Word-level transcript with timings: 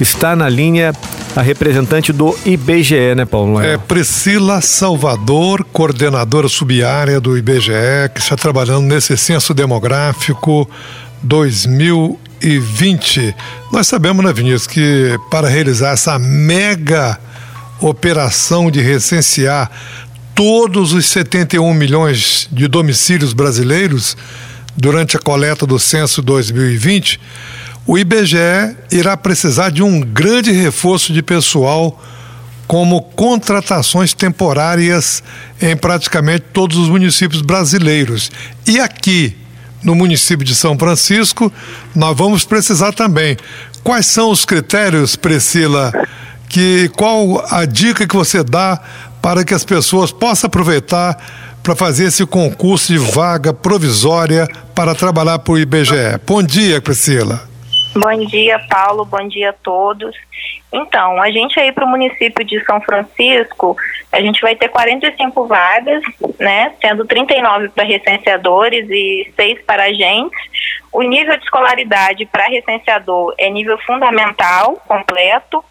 Está 0.00 0.34
na 0.34 0.48
linha 0.48 0.92
a 1.36 1.40
representante 1.40 2.12
do 2.12 2.36
IBGE, 2.44 3.14
né, 3.14 3.24
Paulo? 3.24 3.60
É 3.60 3.78
Priscila 3.78 4.60
Salvador, 4.60 5.64
coordenadora 5.72 6.48
subárea 6.48 7.20
do 7.20 7.38
IBGE, 7.38 8.10
que 8.12 8.18
está 8.18 8.34
trabalhando 8.34 8.86
nesse 8.86 9.16
censo 9.16 9.54
demográfico 9.54 10.68
2020. 11.22 13.36
Nós 13.70 13.86
sabemos, 13.86 14.24
né, 14.24 14.32
Vinícius, 14.32 14.66
que 14.66 15.16
para 15.30 15.48
realizar 15.48 15.92
essa 15.92 16.18
mega 16.18 17.16
operação 17.78 18.72
de 18.72 18.80
recensear 18.80 19.70
todos 20.34 20.92
os 20.92 21.06
71 21.06 21.72
milhões 21.72 22.48
de 22.50 22.66
domicílios 22.66 23.32
brasileiros 23.32 24.16
durante 24.76 25.16
a 25.16 25.20
coleta 25.20 25.64
do 25.64 25.78
censo 25.78 26.20
2020, 26.20 27.20
o 27.86 27.98
IBGE 27.98 28.76
irá 28.90 29.16
precisar 29.16 29.70
de 29.70 29.82
um 29.82 30.00
grande 30.00 30.50
reforço 30.52 31.12
de 31.12 31.22
pessoal, 31.22 32.02
como 32.66 33.02
contratações 33.02 34.14
temporárias 34.14 35.22
em 35.60 35.76
praticamente 35.76 36.46
todos 36.52 36.78
os 36.78 36.88
municípios 36.88 37.42
brasileiros. 37.42 38.32
E 38.66 38.80
aqui, 38.80 39.36
no 39.82 39.94
município 39.94 40.44
de 40.44 40.54
São 40.54 40.78
Francisco, 40.78 41.52
nós 41.94 42.16
vamos 42.16 42.44
precisar 42.44 42.92
também. 42.92 43.36
Quais 43.82 44.06
são 44.06 44.30
os 44.30 44.46
critérios, 44.46 45.14
Priscila? 45.14 45.92
Que, 46.48 46.90
qual 46.96 47.44
a 47.50 47.66
dica 47.66 48.06
que 48.06 48.16
você 48.16 48.42
dá 48.42 48.80
para 49.20 49.44
que 49.44 49.52
as 49.52 49.64
pessoas 49.64 50.10
possam 50.10 50.48
aproveitar 50.48 51.18
para 51.62 51.76
fazer 51.76 52.04
esse 52.04 52.24
concurso 52.24 52.92
de 52.92 52.98
vaga 52.98 53.52
provisória 53.52 54.48
para 54.74 54.94
trabalhar 54.94 55.38
para 55.38 55.52
o 55.52 55.58
IBGE? 55.58 56.18
Bom 56.26 56.42
dia, 56.42 56.80
Priscila. 56.80 57.53
Bom 57.96 58.26
dia, 58.26 58.58
Paulo. 58.68 59.04
Bom 59.04 59.26
dia 59.28 59.50
a 59.50 59.52
todos. 59.52 60.16
Então, 60.72 61.22
a 61.22 61.30
gente 61.30 61.58
aí 61.60 61.70
para 61.70 61.84
o 61.84 61.88
município 61.88 62.44
de 62.44 62.62
São 62.64 62.80
Francisco, 62.80 63.76
a 64.10 64.20
gente 64.20 64.40
vai 64.40 64.56
ter 64.56 64.68
45 64.68 65.46
vagas, 65.46 66.02
né? 66.38 66.72
Sendo 66.80 67.04
39 67.04 67.68
para 67.68 67.84
recenseadores 67.84 68.88
e 68.90 69.32
6 69.36 69.62
para 69.62 69.84
agentes. 69.84 70.38
O 70.92 71.02
nível 71.02 71.36
de 71.36 71.44
escolaridade 71.44 72.26
para 72.26 72.46
recenseador 72.46 73.34
é 73.38 73.48
nível 73.48 73.78
fundamental, 73.78 74.82
completo, 74.86 75.64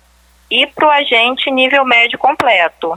e 0.49 0.66
para 0.67 0.88
o 0.88 0.91
agente, 0.91 1.51
nível 1.51 1.83
médio 1.83 2.17
completo. 2.17 2.94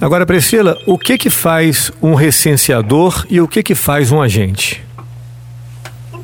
Agora, 0.00 0.26
Priscila, 0.26 0.76
o 0.86 0.98
que 0.98 1.16
que 1.16 1.30
faz 1.30 1.92
um 2.02 2.14
recenseador 2.14 3.26
e 3.30 3.40
o 3.40 3.48
que 3.48 3.62
que 3.62 3.74
faz 3.74 4.10
um 4.10 4.20
agente? 4.20 4.82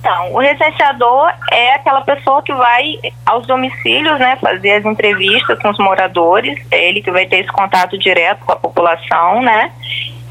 Então, 0.07 0.35
o 0.35 0.39
recenseador 0.39 1.33
é 1.51 1.75
aquela 1.75 2.01
pessoa 2.03 2.41
que 2.41 2.55
vai 2.55 2.97
aos 3.27 3.45
domicílios, 3.45 4.21
né, 4.21 4.39
fazer 4.41 4.75
as 4.75 4.85
entrevistas 4.85 5.59
com 5.59 5.69
os 5.69 5.79
moradores, 5.81 6.57
é 6.71 6.89
ele 6.89 7.03
que 7.03 7.11
vai 7.11 7.27
ter 7.27 7.39
esse 7.39 7.51
contato 7.51 7.98
direto 7.98 8.45
com 8.47 8.53
a 8.53 8.57
população, 8.57 9.43
né? 9.43 9.73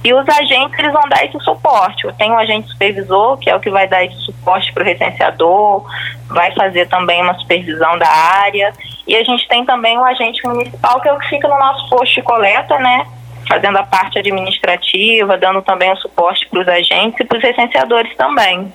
E 0.02 0.14
os 0.14 0.26
agentes 0.30 0.80
eles 0.80 0.94
vão 0.94 1.02
dar 1.09 1.26
esse 1.26 1.38
suporte. 1.42 2.08
Tem 2.17 2.32
um 2.32 2.38
agente 2.38 2.70
supervisor, 2.70 3.38
que 3.38 3.50
é 3.50 3.56
o 3.56 3.59
que 3.59 3.70
vai 3.70 3.86
dar 3.86 4.06
esse 4.06 4.16
suporte 4.22 4.72
para 4.72 4.84
o 4.84 4.86
recenseador, 4.86 5.86
vai 6.30 6.54
fazer 6.54 6.88
também 6.88 7.22
uma 7.22 7.34
supervisão 7.34 7.98
da 7.98 8.08
área. 8.08 8.72
E 9.06 9.14
a 9.14 9.26
gente 9.26 9.45
tem 9.50 9.66
também 9.66 9.98
um 9.98 10.06
agente 10.06 10.42
municipal, 10.48 11.02
que 11.02 11.10
é 11.10 11.12
o 11.12 11.20
que 11.20 11.28
fica 11.28 11.50
no 11.50 11.60
nosso 11.60 11.89
posto 11.89 12.16
de 12.16 12.22
coleta, 12.22 12.80
né? 12.80 13.06
Fazendo 13.45 13.78
a 13.78 13.84
parte 13.84 14.20
administrativa, 14.20 15.38
dando 15.38 15.62
também 15.62 15.92
o 15.92 15.98
suporte 15.98 16.48
para 16.48 16.62
os 16.62 16.67
agentes 16.70 17.20
e 17.20 17.26
para 17.26 17.38
os 17.38 17.44
recenseadores 17.44 18.16
também. 18.16 18.72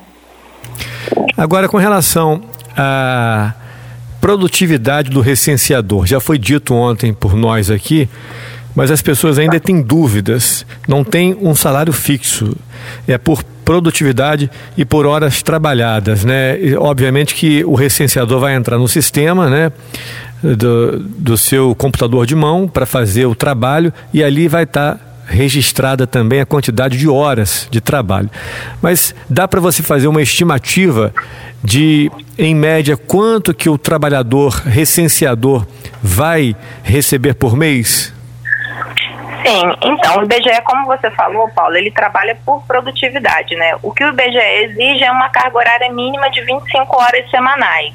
Agora, 1.37 1.69
com 1.69 1.79
relação 1.79 2.43
à 2.77 3.55
produtividade 4.21 5.11
do 5.11 5.21
recenseador, 5.21 6.07
já 6.07 6.21
foi 6.21 6.39
dito 6.39 6.75
ontem 6.75 7.13
por 7.15 7.35
nós 7.35 7.71
aqui, 7.71 8.09
mas 8.75 8.91
as 8.91 9.03
pessoas 9.03 9.39
ainda 9.39 9.59
têm 9.59 9.81
dúvidas. 9.81 10.65
Não 10.87 11.03
tem 11.03 11.37
um 11.41 11.55
salário 11.55 11.93
fixo. 11.93 12.57
É 13.07 13.19
por 13.19 13.43
produtividade 13.65 14.51
e 14.77 14.85
por 14.85 15.07
horas 15.07 15.43
trabalhadas, 15.43 16.25
né? 16.25 16.61
E, 16.61 16.75
obviamente 16.75 17.35
que 17.35 17.65
o 17.65 17.75
recenseador 17.75 18.41
vai 18.41 18.55
entrar 18.55 18.79
no 18.79 18.89
sistema, 18.89 19.49
né? 19.49 19.73
Do, 20.43 20.99
do 20.99 21.37
seu 21.37 21.75
computador 21.75 22.27
de 22.27 22.35
mão 22.35 22.67
para 22.67 22.87
fazer 22.87 23.27
o 23.27 23.35
trabalho 23.35 23.93
e 24.13 24.25
ali 24.25 24.49
vai 24.49 24.65
estar 24.65 24.95
tá 24.95 25.10
registrada 25.31 26.07
também 26.07 26.41
a 26.41 26.47
quantidade 26.47 26.99
de 26.99 27.09
horas 27.09 27.69
de 27.71 27.81
trabalho. 27.81 28.29
Mas 28.83 29.15
dá 29.29 29.47
para 29.47 29.61
você 29.61 29.83
fazer 29.83 30.09
uma 30.09 30.21
estimativa 30.21 31.15
de, 31.63 32.11
em 32.37 32.55
média, 32.55 32.97
quanto 32.97 33.55
que 33.55 33.69
o 33.69 33.79
trabalhador 33.79 34.51
recenseador 34.67 35.65
vai 36.03 36.57
receber 36.83 37.35
por 37.35 37.57
mês? 37.57 38.13
Sim, 39.47 39.63
então 39.83 40.19
o 40.19 40.25
IBGE, 40.25 40.61
como 40.65 40.87
você 40.87 41.11
falou, 41.13 41.49
Paulo, 41.51 41.77
ele 41.77 41.91
trabalha 41.91 42.37
por 42.45 42.63
produtividade, 42.65 43.57
né? 43.57 43.75
O 43.83 43.91
que 43.93 44.05
o 44.05 44.09
IBGE 44.09 44.39
exige 44.39 45.05
é 45.05 45.11
uma 45.11 45.31
carga 45.31 45.57
horária 45.57 45.91
mínima 45.93 46.31
de 46.31 46.43
25 46.43 47.01
horas 47.01 47.31
semanais. 47.31 47.95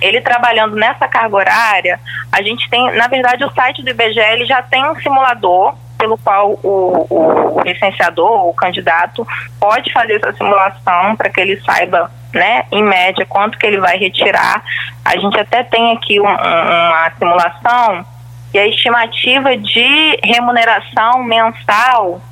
Ele 0.00 0.20
trabalhando 0.20 0.76
nessa 0.76 1.08
carga 1.08 1.36
horária, 1.36 2.00
a 2.32 2.40
gente 2.40 2.70
tem, 2.70 2.96
na 2.96 3.08
verdade, 3.08 3.44
o 3.44 3.52
site 3.52 3.82
do 3.82 3.90
IBGE 3.90 4.20
ele 4.20 4.46
já 4.46 4.62
tem 4.62 4.88
um 4.88 4.94
simulador 5.00 5.74
pelo 5.98 6.16
qual 6.18 6.52
o, 6.62 7.06
o, 7.10 7.60
licenciador, 7.62 8.48
o 8.48 8.54
candidato, 8.54 9.26
pode 9.60 9.92
fazer 9.92 10.14
essa 10.14 10.32
simulação 10.32 11.16
para 11.16 11.28
que 11.28 11.40
ele 11.40 11.60
saiba, 11.62 12.10
né, 12.32 12.64
em 12.70 12.82
média, 12.82 13.26
quanto 13.26 13.58
que 13.58 13.66
ele 13.66 13.78
vai 13.78 13.98
retirar. 13.98 14.62
A 15.04 15.18
gente 15.18 15.38
até 15.38 15.64
tem 15.64 15.92
aqui 15.92 16.20
um, 16.20 16.24
uma 16.24 17.10
simulação 17.18 18.06
e 18.54 18.58
a 18.58 18.66
estimativa 18.66 19.56
de 19.56 20.18
remuneração 20.24 21.22
mensal 21.24 22.22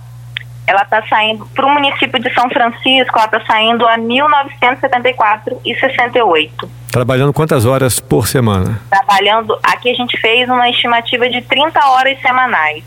ela 0.66 0.82
está 0.82 1.02
saindo 1.06 1.46
para 1.46 1.64
o 1.64 1.70
município 1.70 2.18
de 2.18 2.28
São 2.34 2.50
Francisco, 2.50 3.16
ela 3.16 3.26
está 3.26 3.40
saindo 3.46 3.86
a 3.86 3.96
1974,68. 3.96 6.68
Trabalhando 6.90 7.32
quantas 7.32 7.64
horas 7.64 8.00
por 8.00 8.26
semana? 8.26 8.80
Trabalhando, 8.90 9.56
aqui 9.62 9.88
a 9.90 9.94
gente 9.94 10.20
fez 10.20 10.48
uma 10.48 10.68
estimativa 10.68 11.28
de 11.28 11.40
30 11.42 11.86
horas 11.86 12.20
semanais. 12.20 12.82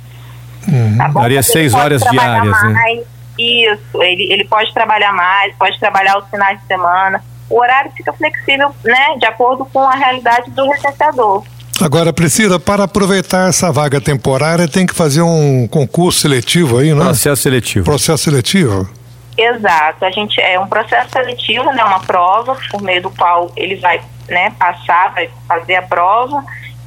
Uhum. 0.68 0.98
Tá 0.98 1.08
Daria 1.08 1.44
seis 1.44 1.74
horas 1.74 2.02
diárias, 2.02 2.64
né? 2.64 2.70
mais, 2.70 2.98
né? 2.98 3.04
Isso, 3.38 4.04
ele, 4.04 4.34
ele 4.34 4.44
pode 4.46 4.74
trabalhar 4.74 5.14
mais, 5.14 5.56
pode 5.56 5.80
trabalhar 5.80 6.18
os 6.18 6.30
finais 6.30 6.60
de 6.60 6.68
semana. 6.68 7.24
O 7.50 7.60
horário 7.60 7.92
fica 7.96 8.12
flexível, 8.14 8.76
né, 8.84 9.16
de 9.18 9.26
acordo 9.26 9.66
com 9.66 9.80
a 9.80 9.96
realidade 9.96 10.52
do 10.52 10.70
recenseador. 10.70 11.44
Agora, 11.82 12.12
Priscila, 12.12 12.60
para 12.60 12.84
aproveitar 12.84 13.48
essa 13.48 13.72
vaga 13.72 14.02
temporária, 14.02 14.68
tem 14.68 14.86
que 14.86 14.94
fazer 14.94 15.22
um 15.22 15.66
concurso 15.68 16.20
seletivo 16.20 16.78
aí, 16.78 16.94
né? 16.94 17.06
Processo 17.06 17.42
seletivo. 17.42 17.86
Processo 17.86 18.24
seletivo. 18.26 18.90
Exato. 19.38 20.04
A 20.04 20.12
gente 20.12 20.42
é 20.42 20.60
um 20.60 20.68
processo 20.68 21.10
seletivo, 21.12 21.72
né, 21.72 21.82
uma 21.84 22.02
prova 22.02 22.58
por 22.70 22.82
meio 22.82 23.04
do 23.04 23.10
qual 23.10 23.50
ele 23.56 23.78
vai, 23.78 24.02
né, 24.28 24.52
passar, 24.60 25.14
vai 25.14 25.30
fazer 25.48 25.76
a 25.76 25.82
prova 25.82 26.44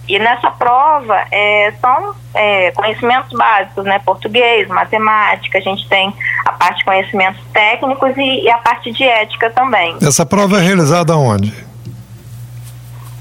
e 0.09 0.19
nessa 0.19 0.51
prova 0.51 1.25
é, 1.31 1.73
são 1.81 2.15
é, 2.35 2.71
conhecimentos 2.73 3.37
básicos, 3.37 3.85
né? 3.85 4.01
Português, 4.05 4.67
matemática, 4.69 5.59
a 5.59 5.61
gente 5.61 5.89
tem 5.89 6.13
a 6.45 6.53
parte 6.53 6.79
de 6.79 6.85
conhecimentos 6.85 7.41
técnicos 7.53 8.17
e, 8.17 8.45
e 8.45 8.51
a 8.51 8.59
parte 8.59 8.91
de 8.93 9.05
ética 9.05 9.51
também. 9.51 9.97
Essa 10.03 10.27
prova 10.27 10.59
é 10.59 10.61
realizada 10.61 11.17
onde? 11.17 11.53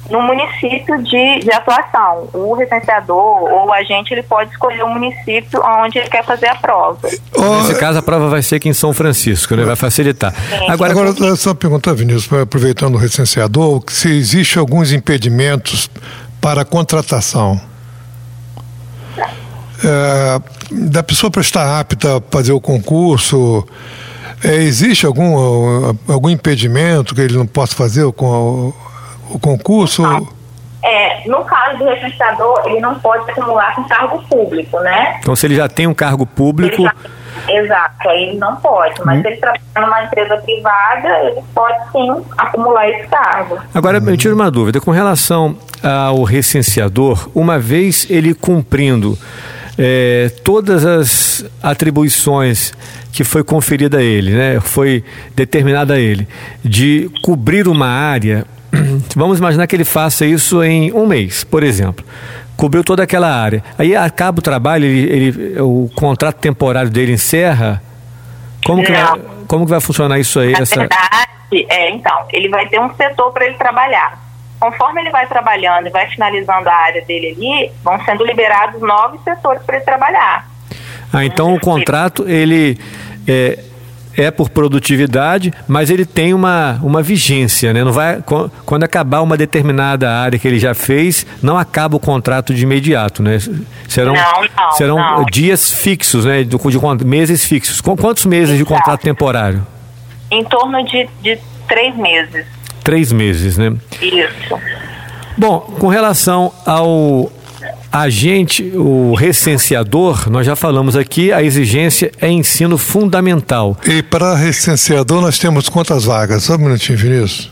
No 0.10 0.22
município 0.24 1.02
de, 1.04 1.40
de 1.40 1.54
atuação. 1.54 2.28
O 2.34 2.54
recenseador 2.54 3.44
ou 3.44 3.68
o 3.68 3.74
agente 3.74 4.14
ele 4.14 4.24
pode 4.24 4.52
escolher 4.52 4.84
o 4.84 4.90
município 4.90 5.62
onde 5.64 6.00
ele 6.00 6.10
quer 6.10 6.26
fazer 6.26 6.48
a 6.48 6.56
prova. 6.56 7.08
Nesse 7.08 7.80
caso, 7.80 8.00
a 8.00 8.02
prova 8.02 8.28
vai 8.28 8.42
ser 8.42 8.56
aqui 8.56 8.68
em 8.68 8.74
São 8.74 8.92
Francisco, 8.92 9.56
né? 9.56 9.64
Vai 9.64 9.78
facilitar. 9.78 10.34
Sim. 10.34 10.70
Agora, 10.70 10.92
Agora 10.92 11.36
só 11.38 11.54
perguntar, 11.54 11.94
Vinícius, 11.94 12.42
aproveitando 12.42 12.96
o 12.96 12.98
recenseador, 12.98 13.82
se 13.88 14.10
existe 14.10 14.60
alguns 14.60 14.92
impedimentos 14.92 15.90
para 16.42 16.64
a 16.64 16.66
contratação. 16.66 17.62
É, 19.84 20.42
da 20.72 21.02
pessoa 21.04 21.32
para 21.32 21.42
estar 21.42 21.80
apta 21.80 22.18
a 22.18 22.22
fazer 22.32 22.52
o 22.52 22.60
concurso, 22.60 23.66
é, 24.44 24.56
existe 24.56 25.06
algum, 25.06 25.96
algum 26.08 26.30
impedimento 26.30 27.16
que 27.16 27.22
ele 27.22 27.38
não 27.38 27.48
possa 27.48 27.76
fazer 27.76 28.12
com 28.14 28.26
o, 28.26 29.36
o 29.36 29.40
concurso? 29.40 30.04
É, 30.84 31.28
no 31.28 31.46
caso 31.46 31.78
do 31.78 31.86
registrador, 31.86 32.64
ele 32.66 32.80
não 32.80 33.00
pode 33.00 33.30
acumular 33.30 33.76
com 33.76 33.84
cargo 33.84 34.20
público, 34.24 34.80
né? 34.80 35.20
Então, 35.20 35.36
se 35.36 35.46
ele 35.46 35.56
já 35.56 35.70
tem 35.70 35.86
um 35.86 35.94
cargo 35.94 36.26
público. 36.26 36.84
Exato, 37.48 38.10
aí 38.10 38.30
ele 38.30 38.38
não 38.38 38.56
pode. 38.58 38.96
Mas 39.06 39.20
hum. 39.20 39.22
se 39.22 39.28
ele 39.28 39.38
trabalha 39.38 39.62
numa 39.78 40.04
empresa 40.04 40.38
privada, 40.38 41.20
ele 41.26 41.42
pode 41.54 41.92
sim 41.92 42.26
acumular 42.38 42.90
esse 42.90 43.08
cargo. 43.08 43.60
Agora, 43.74 43.98
eu 43.98 44.18
tiro 44.18 44.36
uma 44.36 44.52
dúvida. 44.52 44.80
Com 44.80 44.92
relação 44.92 45.58
ao 45.84 46.24
recenseador, 46.24 47.30
uma 47.34 47.60
vez 47.60 48.08
ele 48.10 48.34
cumprindo 48.34 49.18
é, 49.78 50.32
todas 50.44 50.86
as 50.86 51.46
atribuições 51.62 52.74
que 53.12 53.24
foi 53.24 53.44
conferida 53.44 53.98
a 53.98 54.04
ele, 54.04 54.32
né, 54.32 54.60
foi 54.62 55.04
determinada 55.36 55.96
a 55.96 56.00
ele, 56.00 56.28
de 56.64 57.10
cobrir 57.22 57.68
uma 57.68 57.88
área, 57.88 58.46
Vamos 59.16 59.40
imaginar 59.40 59.68
que 59.68 59.76
ele 59.76 59.84
faça 59.84 60.26
isso 60.26 60.64
em 60.64 60.92
um 60.94 61.06
mês, 61.06 61.44
por 61.44 61.64
exemplo. 61.64 62.04
Cobriu 62.62 62.84
toda 62.84 63.02
aquela 63.02 63.28
área. 63.28 63.64
Aí 63.76 63.96
acaba 63.96 64.38
o 64.38 64.42
trabalho, 64.44 64.86
ele, 64.86 65.10
ele 65.10 65.62
o 65.62 65.90
contrato 65.96 66.36
temporário 66.36 66.92
dele 66.92 67.14
encerra. 67.14 67.82
Como 68.64 68.84
que, 68.84 68.92
vai, 68.92 69.20
como 69.48 69.66
que 69.66 69.72
vai 69.72 69.82
funcionar 69.82 70.20
isso 70.20 70.40
aí? 70.40 70.52
Na 70.52 70.60
essa... 70.60 70.76
verdade, 70.76 71.66
é, 71.70 71.90
então, 71.90 72.24
ele 72.32 72.50
vai 72.50 72.68
ter 72.68 72.80
um 72.80 72.94
setor 72.94 73.34
para 73.34 73.48
ele 73.48 73.56
trabalhar. 73.56 74.22
Conforme 74.60 75.02
ele 75.02 75.10
vai 75.10 75.26
trabalhando 75.26 75.88
e 75.88 75.90
vai 75.90 76.08
finalizando 76.12 76.70
a 76.70 76.74
área 76.76 77.04
dele 77.04 77.36
ali, 77.36 77.72
vão 77.84 78.00
sendo 78.06 78.24
liberados 78.24 78.80
novos 78.80 79.20
setores 79.24 79.64
para 79.64 79.78
ele 79.78 79.86
trabalhar. 79.86 80.48
Ah, 81.12 81.26
então 81.26 81.56
o 81.56 81.60
contrato 81.60 82.30
ele 82.30 82.78
é, 83.28 83.58
é 84.18 84.30
por 84.30 84.50
produtividade, 84.50 85.54
mas 85.68 85.90
ele 85.90 86.06
tem 86.06 86.34
uma, 86.34 86.80
uma 86.82 87.02
vigência, 87.02 87.74
né? 87.74 87.84
Não 87.84 87.92
vai 87.92 88.24
quando 88.66 88.84
acabar 88.84 89.22
uma 89.22 89.38
determinada 89.38 90.12
área 90.12 90.38
que 90.38 90.48
ele 90.48 90.60
já 90.60 90.74
fez, 90.74 91.26
não 91.42 91.58
acaba 91.58 91.96
o 91.96 92.00
contrato 92.00 92.54
de 92.54 92.64
imediato, 92.64 93.24
né? 93.24 93.38
Serão 93.88 94.14
não, 94.14 94.42
não, 94.58 94.72
serão 94.74 94.98
não. 94.98 95.26
dias 95.26 95.72
fixos, 95.72 96.26
né? 96.26 96.44
De, 96.44 96.58
de, 96.58 97.06
meses 97.06 97.46
fixos. 97.46 97.82
Quantos 97.82 98.26
meses 98.26 98.58
de 98.58 98.66
contrato 98.66 99.02
temporário? 99.02 99.66
Em 100.30 100.44
torno 100.44 100.84
de, 100.86 101.10
de 101.22 101.38
três 101.68 101.96
meses. 101.96 102.46
Três 102.84 103.12
meses, 103.12 103.58
né? 103.58 103.74
Isso. 104.02 104.60
Bom, 105.38 105.60
com 105.60 105.88
relação 105.88 106.52
ao 106.66 107.32
agente, 107.92 108.72
o 108.76 109.14
recenseador, 109.14 110.30
nós 110.30 110.46
já 110.46 110.56
falamos 110.56 110.96
aqui, 110.96 111.34
a 111.34 111.44
exigência 111.44 112.12
é 112.22 112.30
ensino 112.30 112.78
fundamental. 112.78 113.78
E 113.86 114.02
para 114.02 114.36
recenseador 114.36 115.22
nós 115.22 115.38
temos 115.38 115.68
quantas 115.68 116.06
vagas? 116.06 116.44
Só 116.44 116.56
um 116.56 116.60
minutinho, 116.60 116.98
Vinícius. 116.98 117.52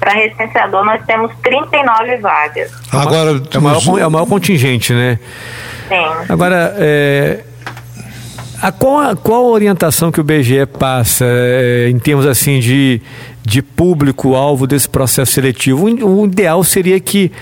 Para 0.00 0.12
recenseador 0.12 0.84
nós 0.84 1.04
temos 1.04 1.30
39 1.42 2.16
vagas. 2.18 2.70
Agora, 2.90 3.42
é 3.52 3.58
o 3.58 3.62
maior, 3.62 3.98
é 4.00 4.06
o 4.06 4.10
maior 4.10 4.26
contingente, 4.26 4.92
né? 4.94 5.18
Sim. 5.88 6.32
Agora, 6.32 6.74
é, 6.78 7.44
a, 8.62 8.72
qual, 8.72 9.00
a, 9.00 9.16
qual 9.16 9.44
a 9.46 9.50
orientação 9.50 10.10
que 10.10 10.20
o 10.20 10.24
BGE 10.24 10.66
passa 10.66 11.24
é, 11.26 11.88
em 11.90 11.98
termos 11.98 12.26
assim 12.26 12.58
de 12.60 13.02
de 13.48 13.62
público-alvo 13.62 14.66
desse 14.66 14.88
processo 14.88 15.32
seletivo. 15.32 15.86
O 15.86 16.26
ideal 16.26 16.62
seria 16.62 17.00
que 17.00 17.32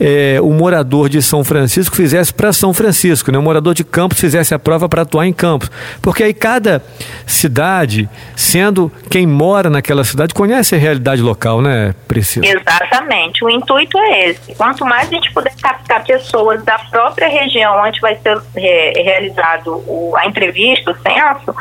é, 0.00 0.38
o 0.40 0.50
morador 0.50 1.08
de 1.08 1.20
São 1.20 1.42
Francisco 1.42 1.96
fizesse 1.96 2.32
para 2.32 2.52
São 2.52 2.72
Francisco, 2.72 3.32
né? 3.32 3.38
o 3.38 3.42
morador 3.42 3.74
de 3.74 3.82
Campos 3.82 4.20
fizesse 4.20 4.54
a 4.54 4.58
prova 4.58 4.88
para 4.88 5.02
atuar 5.02 5.26
em 5.26 5.32
Campos. 5.32 5.68
Porque 6.00 6.22
aí 6.22 6.32
cada 6.32 6.82
cidade, 7.26 8.08
sendo 8.36 8.92
quem 9.10 9.26
mora 9.26 9.68
naquela 9.68 10.04
cidade, 10.04 10.32
conhece 10.32 10.76
a 10.76 10.78
realidade 10.78 11.20
local, 11.20 11.60
né, 11.60 11.94
Priscila? 12.06 12.46
Exatamente. 12.46 13.44
O 13.44 13.50
intuito 13.50 13.98
é 13.98 14.30
esse. 14.30 14.54
Quanto 14.54 14.84
mais 14.84 15.08
a 15.08 15.10
gente 15.10 15.32
puder 15.32 15.52
captar 15.60 16.04
pessoas 16.04 16.64
da 16.64 16.78
própria 16.78 17.28
região 17.28 17.76
onde 17.82 18.00
vai 18.00 18.16
ser 18.16 18.40
é, 18.54 19.02
realizado 19.02 19.82
o, 19.86 20.14
a 20.16 20.26
entrevista, 20.26 20.92
o 20.92 20.96
censo, 20.96 21.54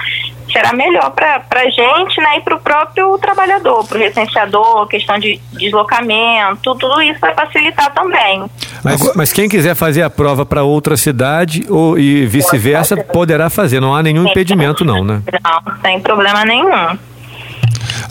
será 0.52 0.74
melhor 0.74 1.12
para 1.12 1.44
a 1.52 1.70
gente 1.70 2.22
né, 2.22 2.38
e 2.38 2.42
para 2.42 2.56
o 2.56 2.60
próprio 2.60 3.18
trabalhador, 3.18 3.86
para 3.86 3.98
o 3.98 4.02
recenseador, 4.02 4.88
questão 4.88 5.20
de 5.20 5.40
deslocamento, 5.54 6.76
tudo 6.76 7.02
isso 7.02 7.20
vai 7.20 7.34
facilitar 7.34 7.94
também. 7.94 8.46
Mas, 8.84 9.16
mas 9.16 9.34
quem 9.34 9.50
quiser 9.50 9.76
fazer 9.76 10.04
a 10.04 10.10
prova 10.10 10.46
para 10.46 10.64
outra 10.64 10.96
cidade 10.96 11.66
ou, 11.70 11.98
e 11.98 12.26
vice-versa, 12.26 12.98
poderá 12.98 13.50
fazer, 13.50 13.80
não 13.80 13.96
há 13.96 14.04
nenhum 14.04 14.28
impedimento 14.28 14.86
não, 14.86 15.04
né? 15.04 15.22
Não, 15.44 15.76
sem 15.82 16.00
problema 16.00 16.46
nenhum. 16.46 16.98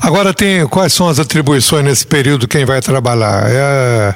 Agora 0.00 0.34
tem 0.34 0.66
quais 0.66 0.92
são 0.92 1.08
as 1.08 1.18
atribuições 1.18 1.84
nesse 1.84 2.06
período 2.06 2.46
quem 2.46 2.64
vai 2.64 2.80
trabalhar? 2.80 3.44
É, 3.48 4.14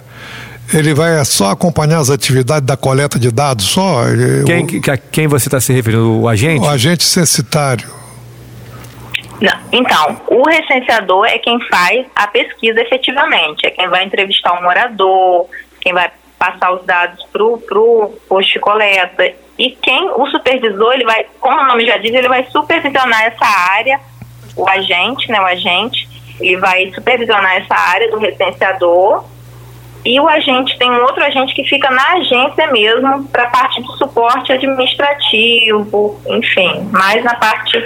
ele 0.74 0.92
vai 0.92 1.24
só 1.24 1.50
acompanhar 1.50 1.98
as 1.98 2.10
atividades 2.10 2.66
da 2.66 2.76
coleta 2.76 3.18
de 3.18 3.30
dados 3.30 3.64
só? 3.66 4.02
Quem, 4.44 4.64
o, 4.64 4.82
quem 5.10 5.26
você 5.26 5.48
está 5.48 5.60
se 5.60 5.72
referindo? 5.72 6.20
O 6.20 6.28
agente? 6.28 6.60
O 6.60 6.68
agente 6.68 7.04
censitário. 7.04 7.97
Não. 9.40 9.52
Então, 9.72 10.20
o 10.26 10.42
recenseador 10.48 11.26
é 11.26 11.38
quem 11.38 11.60
faz 11.68 12.06
a 12.14 12.26
pesquisa 12.26 12.80
efetivamente, 12.80 13.66
é 13.66 13.70
quem 13.70 13.88
vai 13.88 14.04
entrevistar 14.04 14.58
um 14.58 14.62
morador, 14.62 15.46
quem 15.80 15.92
vai 15.92 16.10
passar 16.38 16.72
os 16.72 16.84
dados 16.84 17.24
para 17.32 17.42
o 17.42 17.58
posto 18.28 18.52
de 18.52 18.60
coleta. 18.60 19.32
E 19.58 19.70
quem, 19.70 20.10
o 20.10 20.26
supervisor, 20.26 20.92
ele 20.94 21.04
vai, 21.04 21.26
como 21.40 21.60
o 21.60 21.66
nome 21.66 21.84
já 21.84 21.96
diz, 21.98 22.12
ele 22.12 22.28
vai 22.28 22.44
supervisionar 22.50 23.22
essa 23.24 23.44
área, 23.44 24.00
o 24.56 24.68
agente, 24.68 25.30
né, 25.30 25.40
o 25.40 25.46
agente, 25.46 26.08
ele 26.40 26.56
vai 26.56 26.90
supervisionar 26.92 27.56
essa 27.56 27.74
área 27.74 28.10
do 28.10 28.18
recenseador 28.18 29.24
e 30.04 30.18
o 30.20 30.28
agente 30.28 30.78
tem 30.78 30.90
um 30.90 31.02
outro 31.02 31.22
agente 31.22 31.54
que 31.54 31.64
fica 31.64 31.90
na 31.90 32.12
agência 32.14 32.66
mesmo 32.68 33.24
para 33.28 33.44
a 33.44 33.50
parte 33.50 33.82
de 33.82 33.98
suporte 33.98 34.52
administrativo, 34.52 36.20
enfim, 36.28 36.88
mais 36.92 37.22
na 37.24 37.34
parte 37.34 37.78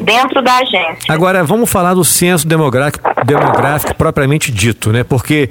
dentro 0.00 0.42
da 0.42 0.58
agência. 0.58 0.98
Agora, 1.08 1.44
vamos 1.44 1.70
falar 1.70 1.94
do 1.94 2.04
censo 2.04 2.46
demográfico, 2.46 3.08
demográfico 3.24 3.94
propriamente 3.94 4.50
dito, 4.50 4.92
né? 4.92 5.04
Porque 5.04 5.50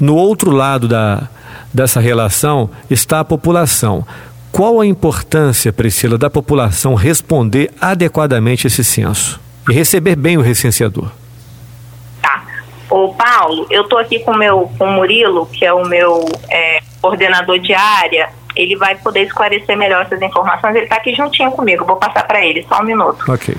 no 0.00 0.16
outro 0.16 0.50
lado 0.50 0.88
da, 0.88 1.28
dessa 1.72 2.00
relação 2.00 2.70
está 2.90 3.20
a 3.20 3.24
população. 3.24 4.06
Qual 4.50 4.80
a 4.80 4.86
importância, 4.86 5.72
Priscila, 5.72 6.16
da 6.16 6.30
população 6.30 6.94
responder 6.94 7.70
adequadamente 7.80 8.66
esse 8.66 8.82
censo 8.82 9.38
e 9.68 9.74
receber 9.74 10.16
bem 10.16 10.38
o 10.38 10.40
recenseador? 10.40 11.10
Tá. 12.22 12.42
Ô, 12.88 13.12
Paulo, 13.12 13.66
eu 13.70 13.82
estou 13.82 13.98
aqui 13.98 14.20
com, 14.20 14.34
meu, 14.34 14.70
com 14.78 14.86
o 14.86 14.92
Murilo, 14.92 15.46
que 15.46 15.64
é 15.64 15.72
o 15.72 15.84
meu 15.84 16.24
é, 16.48 16.80
coordenador 17.02 17.58
de 17.58 17.74
área, 17.74 18.30
ele 18.56 18.76
vai 18.76 18.94
poder 18.96 19.24
esclarecer 19.24 19.76
melhor 19.76 20.02
essas 20.02 20.20
informações. 20.20 20.74
Ele 20.74 20.84
está 20.84 20.96
aqui 20.96 21.14
juntinho 21.14 21.50
comigo, 21.52 21.84
vou 21.84 21.96
passar 21.96 22.26
para 22.26 22.44
ele, 22.44 22.64
só 22.68 22.80
um 22.80 22.84
minuto. 22.84 23.30
Ok. 23.30 23.54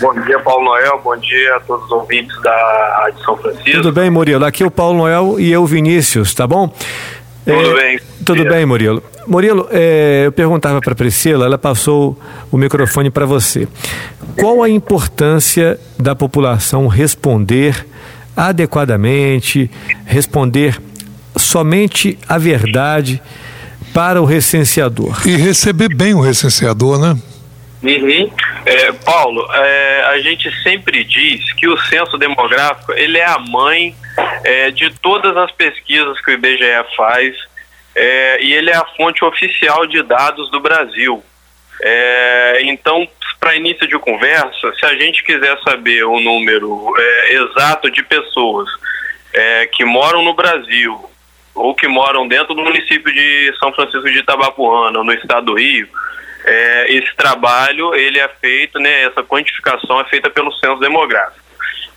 Bom 0.00 0.14
dia, 0.22 0.38
Paulo 0.40 0.64
Noel. 0.64 1.00
Bom 1.04 1.16
dia 1.16 1.56
a 1.56 1.60
todos 1.60 1.84
os 1.84 1.92
ouvintes 1.92 2.34
da 2.42 2.96
Rádio 3.02 3.22
São 3.22 3.36
Francisco. 3.36 3.70
Tudo 3.70 3.92
bem, 3.92 4.08
Murilo? 4.08 4.44
Aqui 4.44 4.62
é 4.62 4.66
o 4.66 4.70
Paulo 4.70 4.98
Noel 4.98 5.38
e 5.38 5.52
eu, 5.52 5.64
Vinícius, 5.66 6.34
tá 6.34 6.46
bom? 6.46 6.72
Tudo 7.44 7.78
é, 7.78 7.82
bem. 7.82 8.00
Tudo 8.24 8.44
bem, 8.44 8.64
Murilo. 8.64 9.02
Murilo, 9.26 9.68
é, 9.70 10.22
eu 10.26 10.32
perguntava 10.32 10.80
para 10.80 10.92
a 10.92 10.96
Priscila, 10.96 11.44
ela 11.44 11.58
passou 11.58 12.18
o 12.50 12.56
microfone 12.56 13.10
para 13.10 13.26
você. 13.26 13.68
Qual 14.38 14.62
a 14.62 14.68
importância 14.68 15.78
da 15.98 16.14
população 16.14 16.86
responder 16.86 17.86
adequadamente, 18.36 19.70
responder 20.06 20.80
somente 21.40 22.18
a 22.28 22.38
verdade 22.38 23.20
para 23.92 24.20
o 24.20 24.24
recenseador. 24.24 25.26
E 25.26 25.36
receber 25.36 25.94
bem 25.94 26.14
o 26.14 26.20
recenseador, 26.20 27.00
né? 27.00 27.16
Uhum. 27.82 28.30
É, 28.66 28.92
Paulo, 28.92 29.46
é, 29.52 30.02
a 30.08 30.18
gente 30.20 30.50
sempre 30.62 31.02
diz 31.02 31.52
que 31.54 31.66
o 31.66 31.78
censo 31.78 32.18
demográfico 32.18 32.92
ele 32.92 33.18
é 33.18 33.24
a 33.24 33.38
mãe 33.38 33.94
é, 34.44 34.70
de 34.70 34.90
todas 35.00 35.34
as 35.36 35.50
pesquisas 35.52 36.20
que 36.20 36.30
o 36.30 36.34
IBGE 36.34 36.64
faz 36.94 37.34
é, 37.94 38.42
e 38.42 38.52
ele 38.52 38.70
é 38.70 38.76
a 38.76 38.84
fonte 38.96 39.24
oficial 39.24 39.86
de 39.86 40.02
dados 40.02 40.50
do 40.50 40.60
Brasil. 40.60 41.22
É, 41.82 42.60
então, 42.64 43.08
para 43.40 43.56
início 43.56 43.88
de 43.88 43.98
conversa, 43.98 44.72
se 44.78 44.84
a 44.84 44.94
gente 44.96 45.24
quiser 45.24 45.58
saber 45.66 46.04
o 46.04 46.20
número 46.20 46.92
é, 46.98 47.34
exato 47.34 47.90
de 47.90 48.02
pessoas 48.02 48.68
que 49.72 49.84
moram 49.84 50.24
no 50.24 50.34
Brasil 50.34 51.09
ou 51.54 51.74
que 51.74 51.88
moram 51.88 52.28
dentro 52.28 52.54
do 52.54 52.62
município 52.62 53.12
de 53.12 53.54
São 53.58 53.72
Francisco 53.72 54.10
de 54.10 54.18
Itabapuana, 54.18 55.02
no 55.02 55.12
estado 55.12 55.46
do 55.46 55.58
Rio, 55.58 55.88
é, 56.44 56.94
esse 56.94 57.14
trabalho 57.16 57.94
ele 57.94 58.18
é 58.18 58.28
feito, 58.40 58.78
né, 58.78 59.02
essa 59.02 59.22
quantificação 59.22 60.00
é 60.00 60.04
feita 60.04 60.30
pelo 60.30 60.52
censo 60.52 60.80
demográfico. 60.80 61.40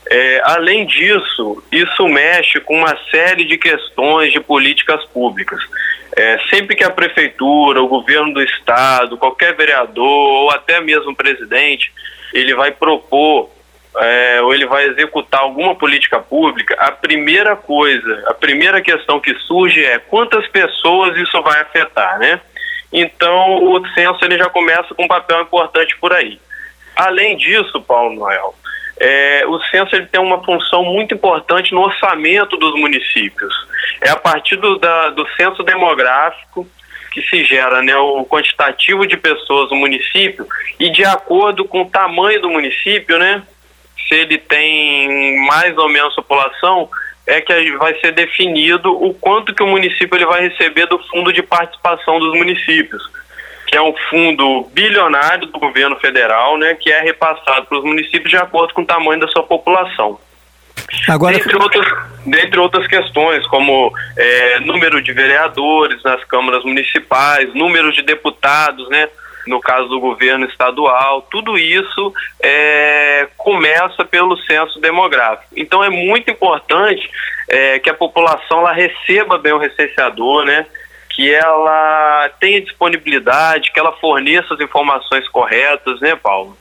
É, 0.09 0.41
além 0.43 0.85
disso, 0.85 1.63
isso 1.71 2.07
mexe 2.07 2.59
com 2.59 2.77
uma 2.77 2.97
série 3.09 3.45
de 3.45 3.57
questões 3.57 4.33
de 4.33 4.39
políticas 4.39 5.03
públicas. 5.05 5.59
É, 6.15 6.39
sempre 6.49 6.75
que 6.75 6.83
a 6.83 6.89
prefeitura, 6.89 7.81
o 7.81 7.87
governo 7.87 8.33
do 8.33 8.43
estado, 8.43 9.17
qualquer 9.17 9.55
vereador 9.55 10.05
ou 10.05 10.51
até 10.51 10.81
mesmo 10.81 11.15
presidente, 11.15 11.91
ele 12.33 12.53
vai 12.53 12.71
propor 12.71 13.49
é, 13.97 14.41
ou 14.41 14.53
ele 14.53 14.65
vai 14.65 14.85
executar 14.85 15.41
alguma 15.41 15.75
política 15.75 16.19
pública, 16.19 16.75
a 16.79 16.91
primeira 16.91 17.55
coisa, 17.55 18.23
a 18.27 18.33
primeira 18.33 18.81
questão 18.81 19.19
que 19.19 19.33
surge 19.35 19.83
é 19.83 19.99
quantas 19.99 20.47
pessoas 20.47 21.15
isso 21.17 21.41
vai 21.41 21.61
afetar, 21.61 22.17
né? 22.19 22.41
Então 22.91 23.63
o 23.63 23.87
censo 23.89 24.23
ele 24.23 24.37
já 24.37 24.49
começa 24.49 24.93
com 24.93 25.03
um 25.03 25.07
papel 25.07 25.41
importante 25.41 25.97
por 25.97 26.13
aí. 26.13 26.39
Além 26.95 27.37
disso, 27.37 27.81
Paulo 27.81 28.15
Noel, 28.15 28.53
é, 28.99 29.43
o 29.47 29.59
censo 29.63 29.95
ele 29.95 30.05
tem 30.05 30.21
uma 30.21 30.43
função 30.43 30.83
muito 30.83 31.13
importante 31.13 31.73
no 31.73 31.81
orçamento 31.81 32.55
dos 32.57 32.79
municípios. 32.79 33.53
É 34.01 34.09
a 34.09 34.15
partir 34.15 34.55
do, 34.57 34.77
da, 34.77 35.09
do 35.09 35.27
censo 35.35 35.63
demográfico 35.63 36.67
que 37.11 37.21
se 37.21 37.45
gera 37.45 37.81
né, 37.81 37.95
o 37.95 38.25
quantitativo 38.25 39.05
de 39.05 39.17
pessoas 39.17 39.69
no 39.69 39.77
município 39.77 40.47
e 40.79 40.89
de 40.89 41.05
acordo 41.05 41.63
com 41.63 41.83
o 41.83 41.89
tamanho 41.89 42.41
do 42.41 42.49
município, 42.49 43.17
né, 43.19 43.43
se 44.13 44.19
ele 44.19 44.37
tem 44.37 45.43
mais 45.47 45.75
ou 45.75 45.89
menos 45.89 46.13
população, 46.15 46.87
é 47.25 47.41
que 47.41 47.71
vai 47.77 47.99
ser 47.99 48.11
definido 48.11 48.91
o 48.91 49.13
quanto 49.15 49.55
que 49.55 49.63
o 49.63 49.67
município 49.67 50.15
ele 50.15 50.25
vai 50.25 50.47
receber 50.47 50.85
do 50.85 50.99
fundo 51.09 51.33
de 51.33 51.41
participação 51.41 52.19
dos 52.19 52.37
municípios, 52.37 53.01
que 53.65 53.75
é 53.75 53.81
um 53.81 53.93
fundo 54.09 54.69
bilionário 54.71 55.47
do 55.47 55.59
governo 55.59 55.95
federal, 55.95 56.57
né, 56.57 56.75
que 56.75 56.91
é 56.91 57.01
repassado 57.01 57.65
para 57.65 57.77
os 57.79 57.83
municípios 57.83 58.29
de 58.29 58.37
acordo 58.37 58.73
com 58.73 58.83
o 58.83 58.85
tamanho 58.85 59.19
da 59.19 59.27
sua 59.29 59.43
população. 59.43 60.19
Agora... 61.07 61.33
Dentre, 61.33 61.55
outras, 61.55 61.87
dentre 62.25 62.59
outras 62.59 62.87
questões, 62.87 63.47
como 63.47 63.91
é, 64.17 64.59
número 64.59 65.01
de 65.01 65.11
vereadores 65.11 66.03
nas 66.03 66.23
câmaras 66.25 66.63
municipais, 66.63 67.51
número 67.55 67.91
de 67.91 68.03
deputados, 68.03 68.87
né? 68.89 69.07
No 69.47 69.59
caso 69.59 69.87
do 69.87 69.99
governo 69.99 70.45
estadual, 70.45 71.21
tudo 71.29 71.57
isso 71.57 72.13
é, 72.41 73.27
começa 73.37 74.05
pelo 74.05 74.37
censo 74.37 74.79
demográfico. 74.79 75.53
Então 75.55 75.83
é 75.83 75.89
muito 75.89 76.29
importante 76.31 77.09
é, 77.47 77.79
que 77.79 77.89
a 77.89 77.93
população 77.93 78.59
ela 78.59 78.73
receba 78.73 79.37
bem 79.37 79.53
o 79.53 79.57
recenseador, 79.57 80.45
né? 80.45 80.65
que 81.09 81.31
ela 81.31 82.29
tenha 82.39 82.59
disponibilidade, 82.59 83.71
que 83.71 83.79
ela 83.79 83.91
forneça 83.93 84.53
as 84.53 84.59
informações 84.59 85.27
corretas, 85.29 85.99
né, 86.01 86.15
Paulo? 86.15 86.57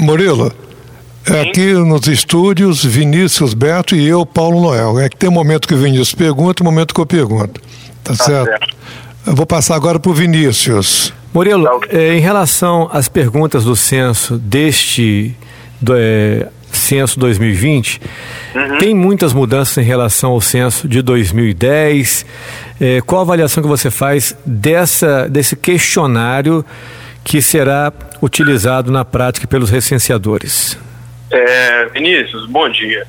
Murilo, 0.00 0.52
é 1.26 1.40
aqui 1.42 1.72
nos 1.72 2.06
estúdios, 2.06 2.84
Vinícius 2.84 3.52
Beto 3.52 3.96
e 3.96 4.08
eu, 4.08 4.24
Paulo 4.24 4.60
Noel. 4.60 4.98
É 4.98 5.08
que 5.08 5.16
tem 5.16 5.28
momento 5.28 5.66
que 5.66 5.74
o 5.74 5.78
Vinícius 5.78 6.14
pergunta 6.14 6.62
e 6.62 6.64
momento 6.64 6.94
que 6.94 7.00
eu 7.00 7.06
pergunto. 7.06 7.60
Tá, 8.04 8.12
tá 8.12 8.14
certo? 8.14 8.46
certo? 8.46 8.77
Eu 9.28 9.34
vou 9.34 9.44
passar 9.44 9.76
agora 9.76 10.00
para 10.00 10.10
o 10.10 10.14
Vinícius. 10.14 11.12
Murilo, 11.34 11.62
tá 11.80 11.88
é, 11.90 12.14
em 12.14 12.18
relação 12.18 12.88
às 12.90 13.10
perguntas 13.10 13.62
do 13.62 13.76
censo 13.76 14.38
deste 14.38 15.36
do, 15.78 15.92
é, 15.94 16.48
censo 16.72 17.20
2020, 17.20 18.00
uhum. 18.54 18.78
tem 18.78 18.94
muitas 18.94 19.34
mudanças 19.34 19.76
em 19.76 19.86
relação 19.86 20.30
ao 20.30 20.40
censo 20.40 20.88
de 20.88 21.02
2010. 21.02 22.24
É, 22.80 23.02
qual 23.02 23.20
a 23.20 23.24
avaliação 23.24 23.62
que 23.62 23.68
você 23.68 23.90
faz 23.90 24.34
dessa, 24.46 25.28
desse 25.28 25.54
questionário 25.54 26.64
que 27.22 27.42
será 27.42 27.92
utilizado 28.22 28.90
na 28.90 29.04
prática 29.04 29.46
pelos 29.46 29.68
recenseadores? 29.68 30.78
É, 31.30 31.84
Vinícius, 31.90 32.46
bom 32.46 32.66
dia. 32.70 33.06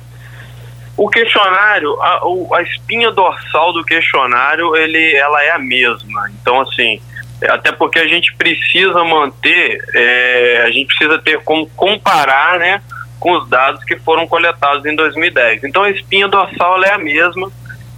O 1.00 1.08
questionário, 1.08 1.98
a, 2.02 2.20
a, 2.58 2.62
espinha 2.62 3.10
dorsal 3.10 3.72
do 3.72 3.82
questionário, 3.82 4.76
ele, 4.76 5.16
ela 5.16 5.42
é 5.42 5.50
a 5.50 5.58
mesma. 5.58 6.30
Então, 6.38 6.60
assim, 6.60 7.00
até 7.48 7.72
porque 7.72 7.98
a 7.98 8.06
gente 8.06 8.34
precisa 8.34 9.02
manter, 9.02 9.82
é, 9.94 10.62
a 10.66 10.70
gente 10.70 10.88
precisa 10.88 11.18
ter 11.18 11.40
como 11.42 11.66
comparar, 11.70 12.58
né, 12.58 12.82
com 13.18 13.32
os 13.32 13.48
dados 13.48 13.82
que 13.84 13.96
foram 13.96 14.26
coletados 14.26 14.84
em 14.84 14.94
2010. 14.94 15.64
Então, 15.64 15.84
a 15.84 15.90
espinha 15.90 16.28
dorsal 16.28 16.84
é 16.84 16.92
a 16.92 16.98
mesma. 16.98 17.50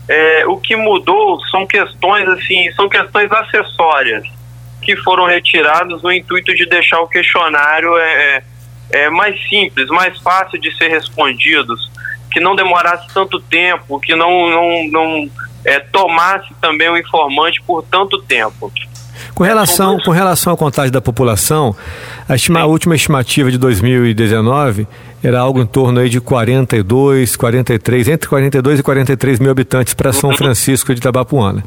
É, 0.08 0.46
o 0.46 0.56
que 0.58 0.76
mudou 0.76 1.40
são 1.46 1.66
questões 1.66 2.28
assim, 2.28 2.70
são 2.76 2.88
questões 2.88 3.32
acessórias 3.32 4.22
que 4.80 4.94
foram 4.98 5.26
retiradas 5.26 6.00
no 6.04 6.12
intuito 6.12 6.54
de 6.54 6.66
deixar 6.66 7.00
o 7.00 7.08
questionário 7.08 7.98
é, 7.98 8.44
é, 8.92 9.10
mais 9.10 9.36
simples, 9.48 9.88
mais 9.88 10.16
fácil 10.20 10.60
de 10.60 10.72
ser 10.76 10.86
respondidos, 10.86 11.90
que 12.32 12.40
não 12.40 12.56
demorasse 12.56 13.06
tanto 13.12 13.40
tempo, 13.40 14.00
que 14.00 14.14
não, 14.14 14.50
não, 14.50 14.88
não 14.90 15.30
é, 15.64 15.80
tomasse 15.80 16.52
também 16.60 16.88
o 16.88 16.96
informante 16.96 17.60
por 17.62 17.82
tanto 17.84 18.20
tempo. 18.22 18.72
Com 19.34 19.44
relação, 19.44 19.98
com 19.98 20.10
relação 20.10 20.52
à 20.52 20.56
contagem 20.56 20.90
da 20.90 21.00
população, 21.00 21.74
a, 22.28 22.34
estima, 22.34 22.60
a 22.60 22.66
última 22.66 22.94
estimativa 22.94 23.50
de 23.50 23.58
2019 23.58 24.86
era 25.22 25.40
algo 25.40 25.60
em 25.60 25.66
torno 25.66 26.00
aí 26.00 26.08
de 26.08 26.20
42, 26.20 27.36
43, 27.36 28.08
entre 28.08 28.28
42 28.28 28.80
e 28.80 28.82
43 28.82 29.38
mil 29.38 29.50
habitantes 29.50 29.94
para 29.94 30.12
São 30.12 30.30
uhum. 30.30 30.36
Francisco 30.36 30.92
de 30.92 30.98
Itabapuana. 30.98 31.64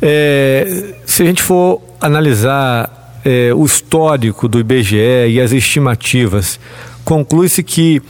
É, 0.00 0.94
se 1.04 1.22
a 1.22 1.26
gente 1.26 1.42
for 1.42 1.82
analisar 2.00 3.20
é, 3.24 3.52
o 3.54 3.64
histórico 3.64 4.48
do 4.48 4.58
IBGE 4.58 5.28
e 5.28 5.40
as 5.40 5.52
estimativas, 5.52 6.58
conclui-se 7.04 7.62
que 7.62 8.02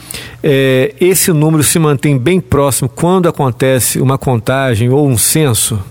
é, 0.43 0.95
esse 1.01 1.33
número 1.33 1.63
se 1.63 1.79
mantém 1.79 2.19
bem 2.19 2.41
próximo 2.41 2.89
quando 2.89 3.29
acontece 3.29 4.01
uma 4.01 4.19
contagem 4.19 4.91
ou 4.91 5.07
um 5.07 5.17
censo? 5.17 5.83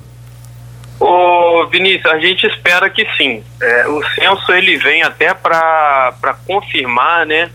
Ô 0.99 1.65
Vinícius, 1.67 2.11
a 2.11 2.19
gente 2.19 2.45
espera 2.45 2.89
que 2.89 3.05
sim. 3.15 3.43
É, 3.61 3.87
o 3.87 4.03
censo 4.15 4.51
ele 4.51 4.77
vem 4.77 5.01
até 5.03 5.33
para 5.33 6.37
confirmar 6.45 7.25
né, 7.25 7.49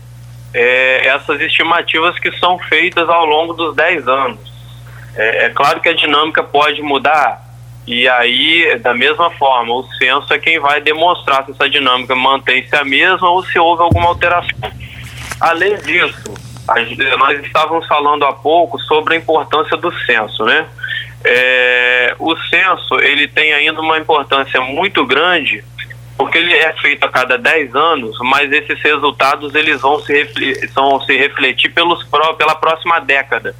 é, 0.53 1.07
essas 1.07 1.39
estimativas 1.41 2.17
que 2.19 2.31
são 2.39 2.57
feitas 2.59 3.07
ao 3.07 3.25
longo 3.25 3.53
dos 3.53 3.75
10 3.75 4.07
anos. 4.07 4.39
É, 5.15 5.45
é 5.45 5.49
claro 5.49 5.79
que 5.79 5.89
a 5.89 5.93
dinâmica 5.93 6.43
pode 6.43 6.81
mudar, 6.81 7.45
e 7.87 8.09
aí, 8.09 8.79
da 8.79 8.95
mesma 8.95 9.29
forma, 9.31 9.73
o 9.75 9.83
censo 9.93 10.33
é 10.33 10.39
quem 10.39 10.59
vai 10.59 10.81
demonstrar 10.81 11.45
se 11.45 11.51
essa 11.51 11.69
dinâmica 11.69 12.15
mantém-se 12.15 12.75
a 12.75 12.83
mesma 12.83 13.29
ou 13.29 13.45
se 13.45 13.59
houve 13.59 13.83
alguma 13.83 14.07
alteração. 14.07 14.71
Além 15.39 15.75
disso, 15.77 16.33
nós 17.17 17.45
estávamos 17.45 17.87
falando 17.87 18.25
há 18.25 18.33
pouco 18.33 18.79
sobre 18.79 19.15
a 19.15 19.17
importância 19.17 19.77
do 19.77 19.91
censo, 20.05 20.43
né? 20.45 20.65
É, 21.23 22.15
o 22.19 22.35
censo 22.37 22.99
ele 22.99 23.27
tem 23.27 23.53
ainda 23.53 23.81
uma 23.81 23.97
importância 23.97 24.61
muito 24.61 25.03
grande 25.05 25.63
porque 26.17 26.37
ele 26.37 26.53
é 26.53 26.71
feito 26.73 27.03
a 27.03 27.09
cada 27.09 27.37
10 27.37 27.75
anos, 27.75 28.17
mas 28.21 28.51
esses 28.51 28.81
resultados 28.81 29.53
eles 29.53 29.81
vão 29.81 29.99
se, 29.99 30.13
refletir, 30.13 30.69
vão 30.73 31.01
se 31.01 31.17
refletir 31.17 31.73
pelos, 31.73 32.03
pela 32.37 32.55
próxima 32.55 32.99
década. 32.99 33.53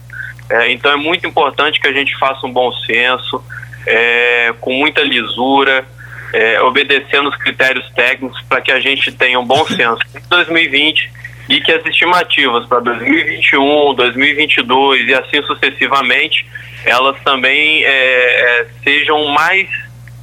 É, 0.49 0.71
então 0.71 0.91
é 0.91 0.95
muito 0.95 1.27
importante 1.27 1.79
que 1.79 1.87
a 1.87 1.91
gente 1.91 2.17
faça 2.17 2.45
um 2.45 2.53
bom 2.53 2.71
censo, 2.71 3.43
é, 3.85 4.53
com 4.61 4.71
muita 4.71 5.01
lisura, 5.01 5.85
é, 6.33 6.61
obedecendo 6.61 7.29
os 7.29 7.35
critérios 7.35 7.89
técnicos 7.91 8.41
para 8.43 8.61
que 8.61 8.71
a 8.71 8.79
gente 8.79 9.11
tenha 9.11 9.39
um 9.39 9.45
bom 9.45 9.65
senso 9.67 9.99
em 10.15 10.29
2020 10.29 11.11
e 11.47 11.61
que 11.61 11.71
as 11.71 11.85
estimativas 11.85 12.65
para 12.65 12.79
2021, 12.79 13.93
2022 13.95 15.07
e 15.07 15.13
assim 15.13 15.41
sucessivamente, 15.43 16.45
elas 16.85 17.15
também 17.23 17.83
é, 17.83 17.87
é, 17.87 18.67
sejam 18.83 19.27
mais, 19.27 19.67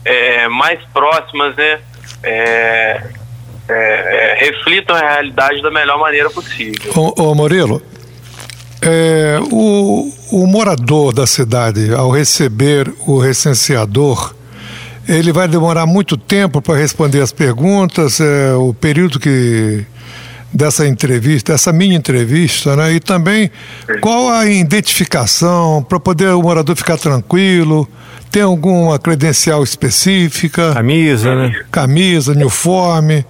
é, 0.04 0.48
mais 0.48 0.80
próximas, 0.92 1.54
né? 1.56 1.80
É, 2.24 3.02
é, 3.68 4.36
reflitam 4.40 4.96
a 4.96 5.00
realidade 5.00 5.62
da 5.62 5.70
melhor 5.70 5.98
maneira 5.98 6.28
possível. 6.30 6.92
Ô, 6.96 7.34
é, 8.84 9.38
o, 9.50 10.12
o 10.32 10.46
morador 10.46 11.12
da 11.12 11.26
cidade, 11.26 11.94
ao 11.94 12.10
receber 12.10 12.92
o 13.06 13.18
recenseador, 13.18 14.34
ele 15.08 15.32
vai 15.32 15.46
demorar 15.46 15.86
muito 15.86 16.16
tempo 16.16 16.60
para 16.60 16.76
responder 16.76 17.20
as 17.20 17.32
perguntas, 17.32 18.20
é, 18.20 18.54
o 18.54 18.74
período 18.74 19.20
que 19.20 19.86
dessa 20.52 20.86
entrevista, 20.86 21.52
dessa 21.52 21.72
mini 21.72 21.94
entrevista, 21.94 22.76
né? 22.76 22.92
E 22.92 23.00
também 23.00 23.50
qual 24.00 24.28
a 24.28 24.46
identificação 24.46 25.82
para 25.82 25.98
poder 25.98 26.28
o 26.28 26.42
morador 26.42 26.76
ficar 26.76 26.98
tranquilo? 26.98 27.88
Tem 28.30 28.42
alguma 28.42 28.98
credencial 28.98 29.62
específica? 29.62 30.72
Camisa, 30.74 31.34
né? 31.34 31.64
Camisa, 31.70 32.32
uniforme. 32.32 33.26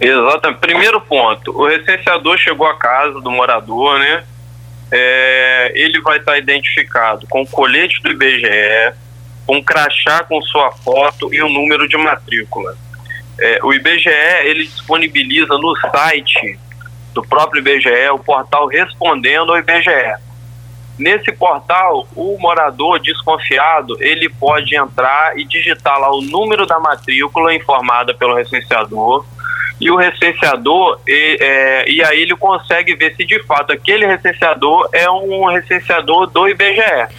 Exatamente. 0.00 0.60
Primeiro 0.60 1.00
ponto, 1.00 1.50
o 1.50 1.66
recenseador 1.66 2.38
chegou 2.38 2.66
à 2.66 2.76
casa 2.76 3.20
do 3.20 3.30
morador, 3.30 3.98
né? 3.98 4.22
é, 4.90 5.72
ele 5.74 6.00
vai 6.00 6.18
estar 6.18 6.38
identificado 6.38 7.26
com 7.26 7.42
o 7.42 7.46
colete 7.46 8.00
do 8.02 8.10
IBGE, 8.10 8.94
com 9.46 9.56
um 9.56 9.62
crachá 9.62 10.24
com 10.24 10.40
sua 10.42 10.72
foto 10.72 11.32
e 11.32 11.40
o 11.42 11.46
um 11.46 11.52
número 11.52 11.88
de 11.88 11.96
matrícula. 11.96 12.76
É, 13.38 13.60
o 13.62 13.72
IBGE 13.72 14.08
ele 14.44 14.64
disponibiliza 14.64 15.56
no 15.58 15.74
site 15.76 16.58
do 17.14 17.22
próprio 17.22 17.60
IBGE 17.60 18.10
o 18.12 18.18
portal 18.18 18.66
Respondendo 18.66 19.52
ao 19.52 19.58
IBGE. 19.58 20.16
Nesse 20.98 21.30
portal, 21.30 22.08
o 22.16 22.36
morador 22.40 22.98
desconfiado 22.98 23.96
ele 24.00 24.28
pode 24.28 24.76
entrar 24.76 25.38
e 25.38 25.44
digitar 25.44 25.98
lá 25.98 26.10
o 26.10 26.20
número 26.20 26.66
da 26.66 26.80
matrícula 26.80 27.54
informada 27.54 28.12
pelo 28.12 28.34
recenseador 28.34 29.24
e 29.80 29.90
o 29.90 29.96
recenseador, 29.96 30.98
e, 31.06 31.38
é, 31.40 31.88
e 31.88 32.02
aí 32.02 32.22
ele 32.22 32.36
consegue 32.36 32.96
ver 32.96 33.14
se 33.14 33.24
de 33.24 33.40
fato 33.44 33.72
aquele 33.72 34.06
recenseador 34.06 34.88
é 34.92 35.08
um 35.08 35.46
recenseador 35.46 36.26
do 36.26 36.48
IBGE. 36.48 37.14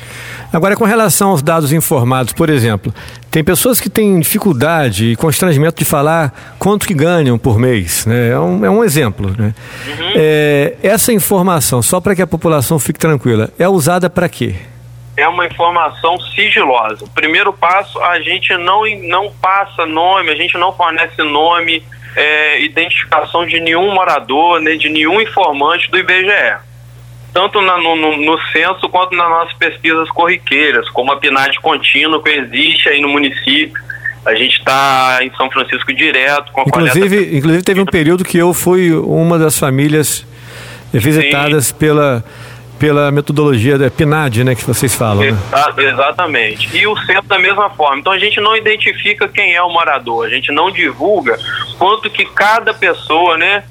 Agora, 0.52 0.76
com 0.76 0.84
relação 0.84 1.30
aos 1.30 1.42
dados 1.42 1.72
informados, 1.72 2.34
por 2.34 2.50
exemplo, 2.50 2.94
tem 3.32 3.44
pessoas 3.44 3.80
que 3.80 3.90
têm 3.90 4.20
dificuldade 4.20 5.12
e 5.12 5.16
constrangimento 5.16 5.78
de 5.78 5.86
falar 5.86 6.56
quanto 6.58 6.88
que 6.88 6.94
ganham 6.94 7.38
por 7.38 7.60
mês, 7.60 8.06
né? 8.06 8.30
É 8.30 8.40
um, 8.40 8.66
é 8.66 8.70
um 8.70 8.84
exemplo, 8.84 9.34
né? 9.38 9.54
Uhum. 9.88 10.14
É, 10.16 10.76
essa 10.82 11.14
informação, 11.14 11.82
só 11.82 12.02
para 12.02 12.16
que 12.16 12.22
a 12.22 12.28
população 12.28 12.80
fique 12.80 13.00
tranquila, 13.00 13.50
é 13.60 13.68
usada 13.68 14.10
para 14.10 14.28
quê? 14.28 14.56
É 15.16 15.28
uma 15.28 15.46
informação 15.46 16.20
sigilosa. 16.20 17.04
O 17.04 17.10
primeiro 17.10 17.54
passo, 17.54 18.00
a 18.02 18.20
gente 18.22 18.56
não, 18.58 18.84
não 19.08 19.32
passa 19.42 19.86
nome, 19.86 20.32
a 20.32 20.36
gente 20.36 20.58
não 20.58 20.74
fornece 20.74 21.22
nome, 21.22 21.84
é, 22.16 22.62
identificação 22.62 23.46
de 23.46 23.60
nenhum 23.60 23.94
morador, 23.94 24.60
nem 24.60 24.78
de 24.78 24.90
nenhum 24.90 25.22
informante 25.22 25.92
do 25.92 26.00
IBGE. 26.00 26.69
Tanto 27.34 27.62
na, 27.62 27.78
no, 27.78 28.18
no, 28.18 28.40
censo 28.52 28.90
quanto 28.90 29.16
nas 29.16 29.30
nossas 29.30 29.54
pesquisas 29.54 30.10
corriqueiras, 30.10 30.90
como 30.90 31.12
a 31.12 31.18
PNAD 31.18 31.60
contínua 31.62 32.22
que 32.22 32.30
existe 32.30 32.90
aí 32.90 33.02
no 33.02 33.10
município. 33.10 33.90
A 34.26 34.36
gente 34.36 34.58
está 34.58 35.20
em 35.22 35.32
São 35.36 35.50
Francisco 35.50 35.94
direto 35.94 36.52
com 36.52 36.62
a 36.62 36.64
inclusive, 36.68 37.10
coleta... 37.10 37.38
Inclusive 37.38 37.64
teve 37.64 37.82
um 37.82 37.86
período 37.86 38.24
que 38.24 38.38
eu 38.38 38.54
fui 38.54 38.92
uma 38.92 39.40
das 39.40 39.58
famílias 39.58 40.26
visitadas 40.92 41.68
Sim. 41.68 41.76
pela 41.76 42.24
pela 42.80 43.12
metodologia 43.12 43.78
da 43.78 43.92
PNAD, 43.92 44.46
né, 44.46 44.56
que 44.56 44.64
vocês 44.64 44.96
falam. 44.96 45.30
Né? 45.30 45.38
Exatamente. 45.78 46.76
E 46.76 46.88
o 46.88 46.96
centro 47.00 47.28
da 47.28 47.38
mesma 47.38 47.70
forma. 47.72 48.00
Então 48.00 48.14
a 48.14 48.18
gente 48.18 48.40
não 48.40 48.56
identifica 48.56 49.28
quem 49.28 49.54
é 49.54 49.62
o 49.62 49.70
morador, 49.70 50.26
a 50.26 50.30
gente 50.30 50.50
não 50.52 50.72
divulga 50.72 51.38
quanto 51.78 52.10
que 52.10 52.26
cada 52.26 52.74
pessoa, 52.74 53.38
né, 53.38 53.64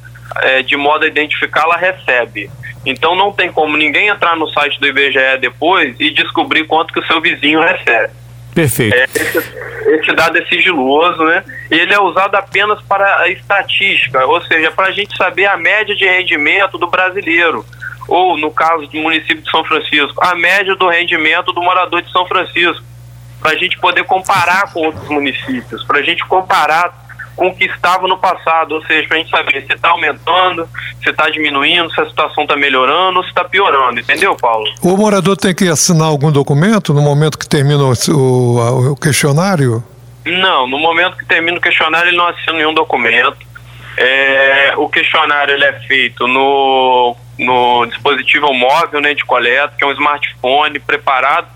é, 0.42 0.62
de 0.62 0.76
modo 0.76 1.04
a 1.04 1.08
identificá-la 1.08 1.76
recebe. 1.76 2.50
Então 2.86 3.14
não 3.14 3.32
tem 3.32 3.52
como 3.52 3.76
ninguém 3.76 4.08
entrar 4.08 4.36
no 4.36 4.48
site 4.48 4.78
do 4.80 4.86
IBGE 4.86 5.38
depois 5.40 5.96
e 5.98 6.10
descobrir 6.10 6.64
quanto 6.64 6.92
que 6.92 7.00
o 7.00 7.06
seu 7.06 7.20
vizinho 7.20 7.60
recebe. 7.60 8.12
Perfeito. 8.54 8.94
É, 8.94 9.04
esse, 9.04 9.38
esse, 9.38 10.12
dado 10.14 10.38
é 10.38 10.44
sigiloso, 10.46 11.22
né? 11.24 11.44
E 11.70 11.74
ele 11.74 11.92
é 11.92 12.00
usado 12.00 12.34
apenas 12.34 12.80
para 12.82 13.20
a 13.20 13.28
estatística, 13.28 14.24
ou 14.26 14.42
seja, 14.42 14.70
para 14.70 14.86
a 14.86 14.90
gente 14.90 15.16
saber 15.16 15.46
a 15.46 15.56
média 15.56 15.94
de 15.94 16.04
rendimento 16.04 16.78
do 16.78 16.88
brasileiro 16.88 17.64
ou 18.08 18.38
no 18.38 18.50
caso 18.50 18.86
do 18.86 18.98
município 18.98 19.42
de 19.42 19.50
São 19.50 19.62
Francisco, 19.62 20.24
a 20.24 20.34
média 20.34 20.74
do 20.74 20.88
rendimento 20.88 21.52
do 21.52 21.62
morador 21.62 22.00
de 22.00 22.10
São 22.10 22.26
Francisco, 22.26 22.82
para 23.38 23.52
a 23.52 23.54
gente 23.54 23.78
poder 23.78 24.02
comparar 24.04 24.72
com 24.72 24.80
outros 24.80 25.08
municípios, 25.08 25.84
para 25.84 25.98
a 25.98 26.02
gente 26.02 26.24
comparar 26.26 27.07
com 27.38 27.46
o 27.46 27.54
que 27.54 27.66
estava 27.66 28.08
no 28.08 28.18
passado, 28.18 28.74
ou 28.74 28.84
seja, 28.84 29.06
para 29.06 29.16
a 29.16 29.20
gente 29.20 29.30
saber 29.30 29.64
se 29.64 29.72
está 29.72 29.90
aumentando, 29.90 30.68
se 31.02 31.08
está 31.08 31.30
diminuindo, 31.30 31.88
se 31.94 32.00
a 32.00 32.06
situação 32.06 32.42
está 32.42 32.56
melhorando 32.56 33.18
ou 33.18 33.22
se 33.22 33.28
está 33.28 33.44
piorando, 33.44 34.00
entendeu, 34.00 34.36
Paulo? 34.36 34.66
O 34.82 34.96
morador 34.96 35.36
tem 35.36 35.54
que 35.54 35.68
assinar 35.68 36.08
algum 36.08 36.32
documento 36.32 36.92
no 36.92 37.00
momento 37.00 37.38
que 37.38 37.48
termina 37.48 37.84
o, 37.84 37.92
o, 38.10 38.92
o 38.92 38.96
questionário? 38.96 39.84
Não, 40.26 40.66
no 40.66 40.78
momento 40.80 41.16
que 41.16 41.24
termina 41.24 41.56
o 41.56 41.60
questionário 41.60 42.08
ele 42.08 42.16
não 42.16 42.26
assina 42.26 42.54
nenhum 42.54 42.74
documento. 42.74 43.38
É, 43.96 44.74
o 44.76 44.88
questionário 44.88 45.54
ele 45.54 45.64
é 45.64 45.72
feito 45.80 46.26
no 46.26 47.16
no 47.38 47.86
dispositivo 47.86 48.52
móvel 48.52 49.00
né, 49.00 49.14
de 49.14 49.24
coleta, 49.24 49.72
que 49.78 49.84
é 49.84 49.86
um 49.86 49.92
smartphone 49.92 50.80
preparado 50.80 51.46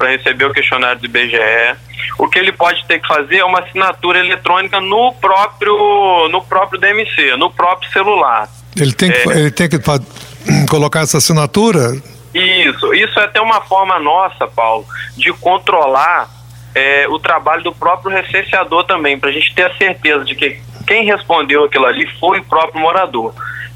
para 0.00 0.12
receber 0.12 0.46
o 0.46 0.52
questionário 0.54 0.98
do 0.98 1.04
IBGE. 1.04 1.76
O 2.18 2.26
que 2.26 2.38
ele 2.38 2.52
pode 2.52 2.82
ter 2.86 2.98
que 2.98 3.06
fazer 3.06 3.36
é 3.36 3.44
uma 3.44 3.60
assinatura 3.60 4.18
eletrônica 4.18 4.80
no 4.80 5.12
próprio, 5.20 6.26
no 6.30 6.42
próprio 6.42 6.80
DMC, 6.80 7.36
no 7.36 7.50
próprio 7.50 7.92
celular. 7.92 8.48
Ele 8.74 8.94
tem 8.94 9.12
que, 9.12 9.28
é, 9.28 9.38
ele 9.40 9.50
tem 9.50 9.68
que 9.68 9.78
colocar 10.70 11.00
essa 11.00 11.18
assinatura? 11.18 12.00
Isso, 12.32 12.94
isso 12.94 13.20
é 13.20 13.24
até 13.24 13.42
uma 13.42 13.60
forma 13.60 13.98
nossa, 13.98 14.46
Paulo, 14.46 14.86
de 15.18 15.30
controlar 15.34 16.30
é, 16.74 17.06
o 17.08 17.18
trabalho 17.18 17.62
do 17.62 17.74
próprio 17.74 18.10
recenseador 18.10 18.84
também, 18.84 19.18
para 19.18 19.28
a 19.28 19.32
gente 19.32 19.54
ter 19.54 19.66
a 19.66 19.76
certeza 19.76 20.24
de 20.24 20.34
que 20.34 20.58
quem 20.86 21.04
respondeu 21.04 21.64
aquilo 21.64 21.84
ali 21.84 22.06
foi 22.18 22.40
o 22.40 22.44
próprio 22.44 22.80
morador. 22.80 23.34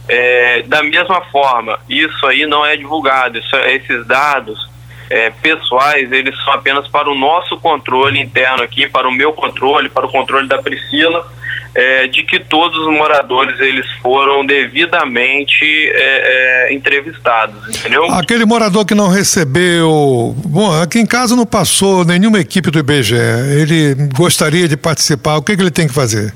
É, 0.09 0.63
da 0.63 0.83
mesma 0.83 1.21
forma, 1.27 1.79
isso 1.87 2.27
aí 2.27 2.47
não 2.47 2.65
é 2.65 2.77
divulgado, 2.77 3.39
isso, 3.39 3.57
esses 3.57 4.07
dados 4.07 4.73
é, 5.11 5.31
pessoais, 5.31 6.11
eles 6.11 6.35
são 6.45 6.53
apenas 6.53 6.89
para 6.89 7.11
o 7.11 7.15
nosso 7.15 7.57
controle 7.59 8.21
interno 8.21 8.63
aqui, 8.63 8.89
para 8.89 9.09
o 9.09 9.13
meu 9.13 9.33
controle, 9.33 9.89
para 9.89 10.07
o 10.07 10.11
controle 10.11 10.49
da 10.49 10.59
Priscila, 10.63 11.27
é, 11.75 12.07
de 12.07 12.23
que 12.23 12.39
todos 12.39 12.79
os 12.79 12.93
moradores 12.93 13.59
eles 13.59 13.87
foram 14.01 14.47
devidamente 14.47 15.65
é, 15.65 16.69
é 16.69 16.75
entrevistados, 16.75 17.69
entendeu? 17.69 18.05
Aquele 18.13 18.45
morador 18.45 18.85
que 18.85 18.95
não 18.95 19.09
recebeu, 19.09 20.35
bom, 20.47 20.81
aqui 20.81 21.01
em 21.01 21.07
casa 21.07 21.35
não 21.35 21.45
passou 21.45 22.05
nenhuma 22.05 22.39
equipe 22.39 22.71
do 22.71 22.79
IBGE, 22.79 23.17
ele 23.61 23.95
gostaria 24.15 24.69
de 24.69 24.77
participar, 24.77 25.37
o 25.37 25.43
que, 25.43 25.57
que 25.57 25.63
ele 25.63 25.71
tem 25.71 25.89
que 25.89 25.95
fazer? 25.95 26.33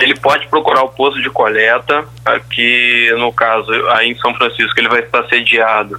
ele 0.00 0.16
pode 0.16 0.48
procurar 0.48 0.82
o 0.82 0.88
posto 0.88 1.22
de 1.22 1.30
coleta, 1.30 2.04
aqui 2.24 3.08
no 3.18 3.32
caso, 3.32 3.70
aí 3.90 4.10
em 4.10 4.16
São 4.16 4.34
Francisco, 4.34 4.78
ele 4.78 4.88
vai 4.88 5.00
estar 5.00 5.24
sediado 5.28 5.98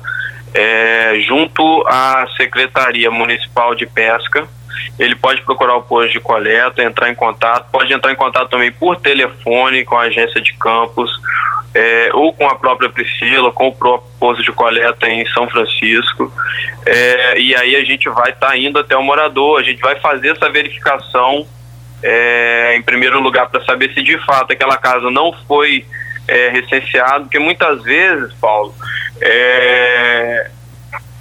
é, 0.54 1.20
junto 1.22 1.84
à 1.88 2.26
Secretaria 2.38 3.10
Municipal 3.10 3.76
de 3.76 3.86
Pesca. 3.86 4.48
Ele 5.00 5.16
pode 5.16 5.42
procurar 5.42 5.76
o 5.76 5.82
posto 5.82 6.12
de 6.12 6.20
coleta, 6.20 6.84
entrar 6.84 7.10
em 7.10 7.16
contato, 7.16 7.70
pode 7.72 7.92
entrar 7.92 8.12
em 8.12 8.16
contato 8.16 8.50
também 8.50 8.72
por 8.72 8.96
telefone 8.98 9.84
com 9.86 9.98
a 9.98 10.04
agência 10.04 10.42
de 10.42 10.54
campos, 10.54 11.12
é, 11.74 12.10
ou 12.14 12.34
com 12.34 12.48
a 12.48 12.56
própria 12.56 12.90
Priscila, 12.90 13.52
com 13.52 13.68
o 13.68 13.76
próprio 13.76 14.10
posto 14.20 14.44
de 14.44 14.52
coleta 14.52 15.10
em 15.10 15.26
São 15.28 15.48
Francisco. 15.50 16.32
É, 16.86 17.40
e 17.40 17.56
aí 17.56 17.76
a 17.76 17.84
gente 17.84 18.08
vai 18.10 18.32
estar 18.32 18.50
tá 18.50 18.58
indo 18.58 18.78
até 18.78 18.96
o 18.96 19.04
morador, 19.04 19.60
a 19.60 19.64
gente 19.64 19.82
vai 19.82 20.00
fazer 20.00 20.30
essa 20.30 20.50
verificação 20.50 21.48
é, 22.04 22.76
em 22.76 22.82
primeiro 22.82 23.20
lugar, 23.22 23.50
para 23.50 23.64
saber 23.64 23.94
se 23.94 24.04
de 24.04 24.18
fato 24.26 24.52
aquela 24.52 24.78
casa 24.78 25.10
não 25.10 25.32
foi 25.48 25.86
é, 26.34 26.50
recenseada, 26.50 27.22
porque 27.22 27.40
muitas 27.40 27.82
vezes, 27.84 28.34
Paulo, 28.36 28.74
é, 29.22 30.50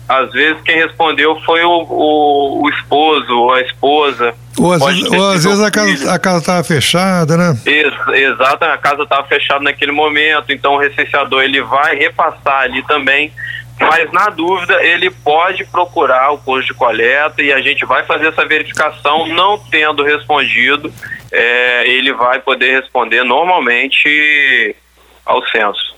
às 0.08 0.30
vezes 0.32 0.60
quem 0.62 0.76
respondeu 0.76 1.38
foi 1.44 1.62
o, 1.62 1.86
o, 1.88 2.62
o 2.62 2.68
esposo 2.70 3.32
ou 3.38 3.52
a 3.52 3.60
esposa. 3.60 4.34
Ou 4.58 4.72
às, 4.72 4.84
vezes, 4.84 5.10
ou 5.10 5.30
às 5.30 5.44
vezes 5.44 5.60
a 5.60 5.70
casa 5.70 6.14
a 6.14 6.18
casa 6.18 6.38
estava 6.38 6.64
fechada, 6.64 7.36
né? 7.36 7.58
Ex, 7.64 7.94
exato, 8.14 8.64
a 8.64 8.78
casa 8.78 9.02
estava 9.02 9.26
fechada 9.26 9.64
naquele 9.64 9.92
momento, 9.92 10.52
então 10.52 10.74
o 10.74 10.78
recenseador 10.78 11.42
ele 11.42 11.62
vai 11.62 11.96
repassar 11.96 12.62
ali 12.62 12.82
também 12.86 13.32
mas 13.80 14.10
na 14.12 14.28
dúvida 14.28 14.82
ele 14.84 15.10
pode 15.10 15.64
procurar 15.64 16.30
o 16.30 16.38
posto 16.38 16.68
de 16.68 16.74
coleta 16.74 17.42
e 17.42 17.52
a 17.52 17.60
gente 17.60 17.84
vai 17.84 18.04
fazer 18.04 18.28
essa 18.28 18.46
verificação, 18.46 19.26
não 19.28 19.58
tendo 19.58 20.04
respondido, 20.04 20.92
é, 21.32 21.88
ele 21.88 22.12
vai 22.12 22.38
poder 22.38 22.80
responder 22.80 23.24
normalmente 23.24 24.76
ao 25.24 25.44
censo. 25.48 25.94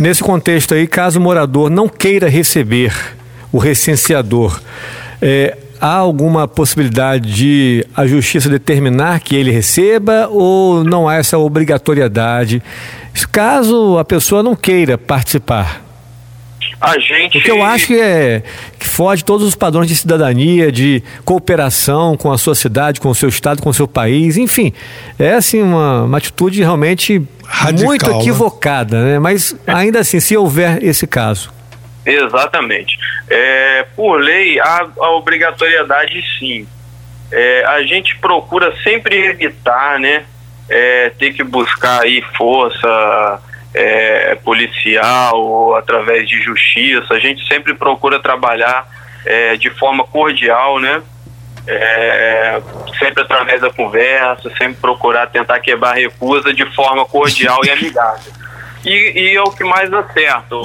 Nesse 0.00 0.22
contexto 0.22 0.74
aí, 0.74 0.86
caso 0.86 1.18
o 1.18 1.22
morador 1.22 1.70
não 1.70 1.88
queira 1.88 2.28
receber 2.28 2.94
o 3.52 3.58
recenseador, 3.58 4.60
é, 5.20 5.56
há 5.80 5.94
alguma 5.94 6.48
possibilidade 6.48 7.32
de 7.32 7.86
a 7.94 8.06
justiça 8.06 8.48
determinar 8.48 9.20
que 9.20 9.36
ele 9.36 9.50
receba 9.50 10.28
ou 10.30 10.82
não 10.82 11.08
há 11.08 11.16
essa 11.16 11.38
obrigatoriedade? 11.38 12.62
Caso 13.30 13.98
a 13.98 14.04
pessoa 14.04 14.42
não 14.42 14.56
queira 14.56 14.96
participar. 14.96 15.83
A 16.84 16.98
gente. 16.98 17.38
O 17.38 17.42
que 17.42 17.50
eu 17.50 17.62
acho 17.62 17.86
que 17.86 18.00
é 18.00 18.42
que 18.78 18.88
foge 18.88 19.24
todos 19.24 19.46
os 19.46 19.54
padrões 19.54 19.88
de 19.88 19.96
cidadania, 19.96 20.70
de 20.70 21.02
cooperação 21.24 22.16
com 22.16 22.30
a 22.30 22.36
sua 22.36 22.54
cidade, 22.54 23.00
com 23.00 23.08
o 23.08 23.14
seu 23.14 23.28
estado, 23.28 23.62
com 23.62 23.70
o 23.70 23.74
seu 23.74 23.88
país, 23.88 24.36
enfim. 24.36 24.72
É 25.18 25.32
assim 25.32 25.62
uma, 25.62 26.02
uma 26.02 26.18
atitude 26.18 26.60
realmente 26.60 27.22
Radical, 27.46 27.86
muito 27.86 28.10
né? 28.10 28.18
equivocada, 28.18 29.02
né? 29.02 29.18
Mas 29.18 29.56
ainda 29.66 30.00
assim, 30.00 30.20
se 30.20 30.36
houver 30.36 30.82
esse 30.82 31.06
caso. 31.06 31.52
Exatamente. 32.04 32.98
É, 33.30 33.86
por 33.96 34.20
lei, 34.20 34.60
há 34.60 34.86
a 35.00 35.10
obrigatoriedade 35.12 36.22
sim. 36.38 36.66
É, 37.32 37.64
a 37.64 37.82
gente 37.82 38.16
procura 38.18 38.74
sempre 38.82 39.16
evitar, 39.16 39.98
né? 39.98 40.24
É, 40.68 41.10
ter 41.18 41.32
que 41.32 41.42
buscar 41.42 42.02
aí 42.02 42.22
força 42.36 43.40
é, 43.74 44.36
policial 44.36 45.36
ou 45.36 45.74
através 45.74 46.28
de 46.28 46.40
justiça. 46.40 47.12
A 47.12 47.18
gente 47.18 47.46
sempre 47.48 47.74
procura 47.74 48.20
trabalhar 48.20 48.86
é, 49.26 49.56
de 49.56 49.70
forma 49.70 50.04
cordial, 50.04 50.78
né? 50.78 51.02
É, 51.66 52.60
sempre 52.98 53.22
através 53.22 53.60
da 53.62 53.72
conversa, 53.72 54.50
sempre 54.58 54.74
procurar 54.74 55.28
tentar 55.28 55.60
quebrar 55.60 55.94
recusa 55.94 56.52
de 56.52 56.64
forma 56.74 57.06
cordial 57.06 57.60
e 57.64 57.70
amigável. 57.70 58.32
E, 58.84 59.30
e 59.30 59.34
é 59.34 59.42
o 59.42 59.50
que 59.50 59.64
mais 59.64 59.90
dá 59.90 60.02
certo. 60.12 60.60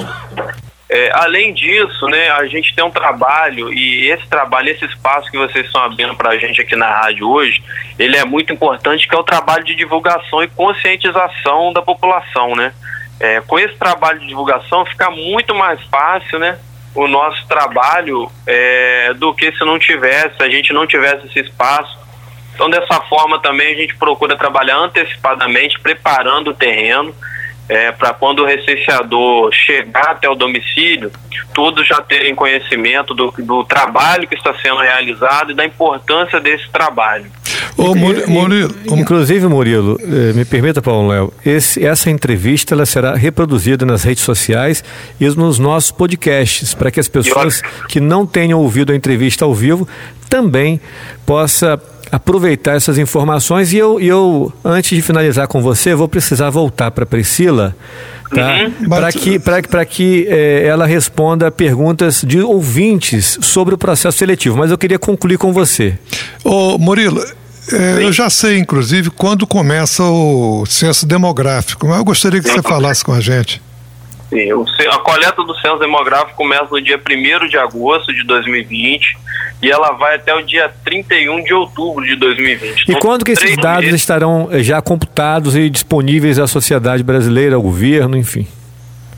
É, 0.92 1.10
além 1.14 1.54
disso, 1.54 2.06
né, 2.08 2.30
a 2.32 2.44
gente 2.46 2.74
tem 2.74 2.84
um 2.84 2.90
trabalho 2.90 3.72
e 3.72 4.10
esse 4.10 4.26
trabalho, 4.26 4.70
esse 4.70 4.84
espaço 4.84 5.30
que 5.30 5.38
vocês 5.38 5.64
estão 5.64 5.82
abrindo 5.82 6.16
para 6.16 6.30
a 6.30 6.36
gente 6.36 6.60
aqui 6.60 6.74
na 6.74 6.90
rádio 6.90 7.28
hoje, 7.28 7.62
ele 7.96 8.16
é 8.16 8.24
muito 8.24 8.52
importante, 8.52 9.06
que 9.06 9.14
é 9.14 9.18
o 9.18 9.22
trabalho 9.22 9.64
de 9.64 9.76
divulgação 9.76 10.42
e 10.42 10.48
conscientização 10.48 11.72
da 11.72 11.80
população, 11.80 12.56
né? 12.56 12.74
É, 13.20 13.40
com 13.42 13.58
esse 13.58 13.76
trabalho 13.76 14.18
de 14.18 14.26
divulgação 14.26 14.84
fica 14.86 15.10
muito 15.10 15.54
mais 15.54 15.78
fácil, 15.84 16.38
né? 16.38 16.58
O 16.94 17.06
nosso 17.06 17.46
trabalho 17.46 18.32
é, 18.46 19.12
do 19.14 19.34
que 19.34 19.52
se 19.52 19.64
não 19.64 19.78
tivesse, 19.78 20.36
se 20.36 20.42
a 20.42 20.48
gente 20.48 20.72
não 20.72 20.86
tivesse 20.86 21.26
esse 21.26 21.40
espaço. 21.40 21.98
Então, 22.54 22.68
dessa 22.68 23.00
forma 23.02 23.38
também 23.38 23.74
a 23.74 23.76
gente 23.76 23.94
procura 23.96 24.36
trabalhar 24.36 24.76
antecipadamente, 24.76 25.78
preparando 25.78 26.50
o 26.50 26.54
terreno. 26.54 27.14
É, 27.70 27.92
para 27.92 28.12
quando 28.12 28.40
o 28.40 28.44
recenseador 28.44 29.52
chegar 29.52 30.10
até 30.10 30.28
o 30.28 30.34
domicílio, 30.34 31.12
todos 31.54 31.86
já 31.86 32.02
terem 32.02 32.34
conhecimento 32.34 33.14
do, 33.14 33.32
do 33.38 33.62
trabalho 33.64 34.26
que 34.26 34.34
está 34.34 34.52
sendo 34.60 34.78
realizado 34.78 35.52
e 35.52 35.54
da 35.54 35.64
importância 35.64 36.40
desse 36.40 36.68
trabalho. 36.70 37.30
Ô, 37.76 37.94
Murilo, 37.94 38.74
Inclusive, 38.86 39.46
Murilo, 39.46 39.98
eh, 40.02 40.32
me 40.32 40.44
permita, 40.44 40.82
Paulo 40.82 41.08
Léo, 41.08 41.32
essa 41.44 42.10
entrevista 42.10 42.74
ela 42.74 42.84
será 42.84 43.14
reproduzida 43.14 43.86
nas 43.86 44.02
redes 44.02 44.24
sociais 44.24 44.82
e 45.20 45.28
nos 45.28 45.60
nossos 45.60 45.92
podcasts, 45.92 46.74
para 46.74 46.90
que 46.90 46.98
as 46.98 47.08
pessoas 47.08 47.62
que 47.88 48.00
não 48.00 48.26
tenham 48.26 48.58
ouvido 48.58 48.92
a 48.92 48.96
entrevista 48.96 49.44
ao 49.44 49.54
vivo 49.54 49.88
também 50.28 50.80
possa 51.24 51.80
aproveitar 52.10 52.76
essas 52.76 52.98
informações 52.98 53.72
e 53.72 53.78
eu, 53.78 54.00
eu 54.00 54.52
antes 54.64 54.96
de 54.96 55.02
finalizar 55.02 55.46
com 55.46 55.62
você, 55.62 55.94
vou 55.94 56.08
precisar 56.08 56.50
voltar 56.50 56.90
para 56.90 57.06
Priscila, 57.06 57.76
tá? 58.34 58.64
Uhum. 58.64 58.88
Para 58.88 59.12
que, 59.12 59.38
pra, 59.38 59.84
que 59.84 60.26
é, 60.28 60.66
ela 60.66 60.86
responda 60.86 61.50
perguntas 61.50 62.22
de 62.26 62.40
ouvintes 62.40 63.38
sobre 63.40 63.74
o 63.74 63.78
processo 63.78 64.18
seletivo. 64.18 64.56
Mas 64.56 64.70
eu 64.70 64.78
queria 64.78 64.98
concluir 64.98 65.38
com 65.38 65.52
você. 65.52 65.98
Ô, 66.44 66.78
Murilo, 66.78 67.22
é, 67.72 68.04
eu 68.04 68.12
já 68.12 68.28
sei, 68.28 68.58
inclusive, 68.58 69.10
quando 69.10 69.46
começa 69.46 70.02
o 70.02 70.64
censo 70.66 71.06
demográfico, 71.06 71.86
mas 71.86 71.98
eu 71.98 72.04
gostaria 72.04 72.40
que 72.40 72.50
você 72.50 72.62
falasse 72.62 73.04
com 73.04 73.12
a 73.12 73.20
gente. 73.20 73.62
Sim, 74.30 74.48
a 74.88 74.98
coleta 74.98 75.42
do 75.42 75.54
censo 75.56 75.78
demográfico 75.78 76.36
começa 76.36 76.68
no 76.70 76.80
dia 76.80 76.98
1 76.98 77.48
de 77.48 77.58
agosto 77.58 78.14
de 78.14 78.22
2020 78.24 79.18
e 79.60 79.70
ela 79.70 79.90
vai 79.92 80.14
até 80.14 80.32
o 80.32 80.40
dia 80.40 80.72
31 80.84 81.42
de 81.42 81.52
outubro 81.52 82.04
de 82.04 82.14
2020. 82.14 82.78
E 82.78 82.82
então, 82.82 83.00
quando 83.00 83.24
que 83.24 83.32
esses 83.32 83.56
dados 83.56 83.84
meses. 83.84 84.00
estarão 84.00 84.48
eh, 84.52 84.62
já 84.62 84.80
computados 84.80 85.56
e 85.56 85.68
disponíveis 85.68 86.38
à 86.38 86.46
sociedade 86.46 87.02
brasileira, 87.02 87.56
ao 87.56 87.62
governo, 87.62 88.16
enfim? 88.16 88.46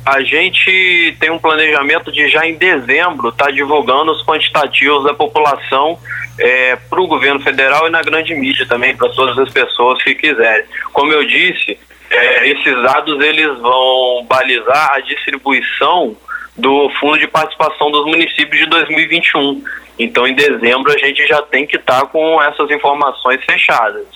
A 0.05 0.21
gente 0.23 1.17
tem 1.21 1.31
um 1.31 1.39
planejamento 1.39 2.11
de 2.11 2.29
já 2.29 2.45
em 2.47 2.57
dezembro 2.57 3.29
estar 3.29 3.45
tá 3.45 3.51
divulgando 3.51 4.11
os 4.11 4.25
quantitativos 4.25 5.05
da 5.05 5.15
população 5.15 5.97
é, 6.41 6.77
para 6.91 7.01
o 7.01 7.07
governo 7.07 7.39
federal 7.41 7.87
e 7.87 7.91
na 7.91 8.03
grande 8.03 8.35
mídia 8.35 8.67
também, 8.67 8.97
para 8.97 9.09
todas 9.11 9.39
as 9.39 9.53
pessoas 9.53 10.03
que 10.03 10.15
quiserem. 10.15 10.65
Como 10.93 11.13
eu 11.13 11.25
disse, 11.25 11.79
é, 12.13 12.49
esses 12.51 12.83
dados 12.83 13.21
eles 13.21 13.59
vão 13.59 14.25
balizar 14.29 14.93
a 14.95 15.01
distribuição 15.01 16.17
do 16.57 16.91
Fundo 17.01 17.19
de 17.19 17.27
Participação 17.27 17.91
dos 17.91 18.05
Municípios 18.05 18.61
de 18.63 18.67
2021. 18.67 19.63
Então, 19.99 20.27
em 20.27 20.35
dezembro, 20.35 20.93
a 20.93 20.99
gente 20.99 21.27
já 21.27 21.43
tem 21.43 21.67
que 21.67 21.77
estar 21.77 22.01
tá 22.01 22.07
com 22.07 22.43
essas 22.43 22.71
informações 22.71 23.43
fechadas. 23.45 24.07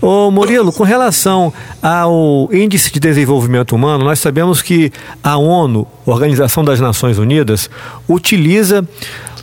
Ô 0.00 0.30
Murilo, 0.30 0.72
com 0.72 0.82
relação 0.82 1.52
ao 1.82 2.48
Índice 2.52 2.92
de 2.92 3.00
Desenvolvimento 3.00 3.74
Humano, 3.74 4.04
nós 4.04 4.18
sabemos 4.18 4.60
que 4.60 4.92
a 5.22 5.36
ONU, 5.36 5.86
Organização 6.04 6.64
das 6.64 6.80
Nações 6.80 7.18
Unidas, 7.18 7.70
utiliza 8.08 8.86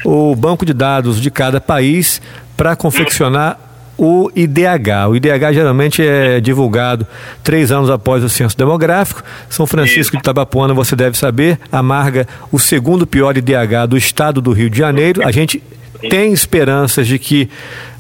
o 0.06 0.36
banco 0.36 0.66
de 0.66 0.74
dados 0.74 1.20
de 1.22 1.32
cada 1.32 1.60
país 1.60 2.22
para 2.56 2.76
confeccionar 2.76 3.71
o 4.04 4.32
IDH. 4.36 5.10
O 5.12 5.16
IDH 5.16 5.54
geralmente 5.54 6.02
é 6.02 6.42
divulgado 6.42 7.06
três 7.44 7.72
anos 7.72 7.88
após 7.88 8.24
o 8.24 8.30
censo 8.30 8.58
demográfico. 8.58 9.24
São 9.48 9.68
Francisco 9.68 10.18
de 10.18 10.24
Tabapuana, 10.24 10.74
você 10.74 10.96
deve 10.96 11.16
saber, 11.16 11.60
amarga 11.72 12.28
o 12.52 12.58
segundo 12.58 13.06
pior 13.06 13.38
IDH 13.38 13.86
do 13.88 13.96
estado 13.96 14.42
do 14.42 14.54
Rio 14.54 14.72
de 14.72 14.78
Janeiro. 14.80 15.22
A 15.24 15.32
gente 15.32 15.62
tem 16.10 16.34
esperanças 16.34 17.06
de 17.06 17.20
que, 17.20 17.48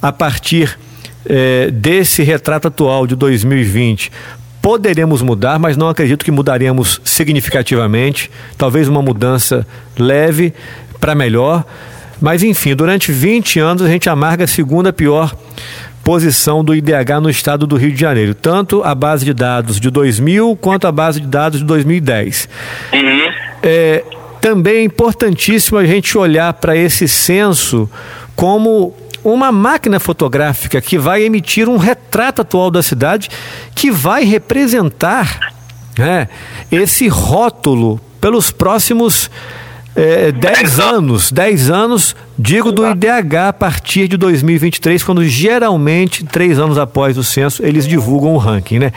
a 0.01 0.11
partir 0.11 0.75
é, 1.23 1.69
desse 1.69 2.23
retrato 2.23 2.67
atual 2.67 3.05
de 3.05 3.15
2020, 3.15 4.11
poderemos 4.59 5.21
mudar, 5.21 5.59
mas 5.59 5.77
não 5.77 5.87
acredito 5.87 6.25
que 6.25 6.31
mudaremos 6.31 6.99
significativamente. 7.05 8.31
Talvez 8.57 8.87
uma 8.87 9.03
mudança 9.03 9.67
leve 9.95 10.51
para 10.99 11.13
melhor. 11.13 11.63
Mas 12.19 12.41
enfim, 12.41 12.75
durante 12.75 13.11
20 13.11 13.59
anos 13.59 13.83
a 13.83 13.87
gente 13.87 14.09
amarga 14.09 14.45
a 14.45 14.47
segunda 14.47 14.91
pior 14.91 15.35
posição 16.11 16.61
do 16.61 16.75
IDH 16.75 17.21
no 17.21 17.29
estado 17.29 17.65
do 17.65 17.77
Rio 17.77 17.93
de 17.93 18.01
Janeiro, 18.01 18.35
tanto 18.35 18.83
a 18.83 18.93
base 18.93 19.23
de 19.23 19.33
dados 19.33 19.79
de 19.79 19.89
2000 19.89 20.57
quanto 20.57 20.85
a 20.85 20.91
base 20.91 21.21
de 21.21 21.25
dados 21.25 21.61
de 21.61 21.65
2010. 21.65 22.49
Uhum. 22.91 23.33
É, 23.63 24.03
também 24.41 24.75
é 24.79 24.83
importantíssimo 24.83 25.77
a 25.77 25.85
gente 25.85 26.17
olhar 26.17 26.51
para 26.51 26.75
esse 26.75 27.07
censo 27.07 27.89
como 28.35 28.93
uma 29.23 29.53
máquina 29.53 30.01
fotográfica 30.01 30.81
que 30.81 30.97
vai 30.97 31.23
emitir 31.23 31.69
um 31.69 31.77
retrato 31.77 32.41
atual 32.41 32.69
da 32.69 32.83
cidade 32.83 33.29
que 33.73 33.89
vai 33.89 34.25
representar 34.25 35.53
né, 35.97 36.27
esse 36.69 37.07
rótulo 37.07 38.01
pelos 38.19 38.51
próximos 38.51 39.31
é, 39.95 40.31
10 40.31 40.79
anos, 40.79 41.31
10 41.31 41.69
anos, 41.69 42.15
digo 42.37 42.71
do 42.71 42.89
IDH 42.89 43.49
a 43.49 43.53
partir 43.53 44.07
de 44.07 44.15
2023, 44.15 45.03
quando 45.03 45.23
geralmente, 45.25 46.23
três 46.23 46.57
anos 46.59 46.77
após 46.77 47.17
o 47.17 47.23
censo, 47.23 47.65
eles 47.65 47.85
divulgam 47.85 48.33
o 48.33 48.37
ranking, 48.37 48.79
né? 48.79 48.93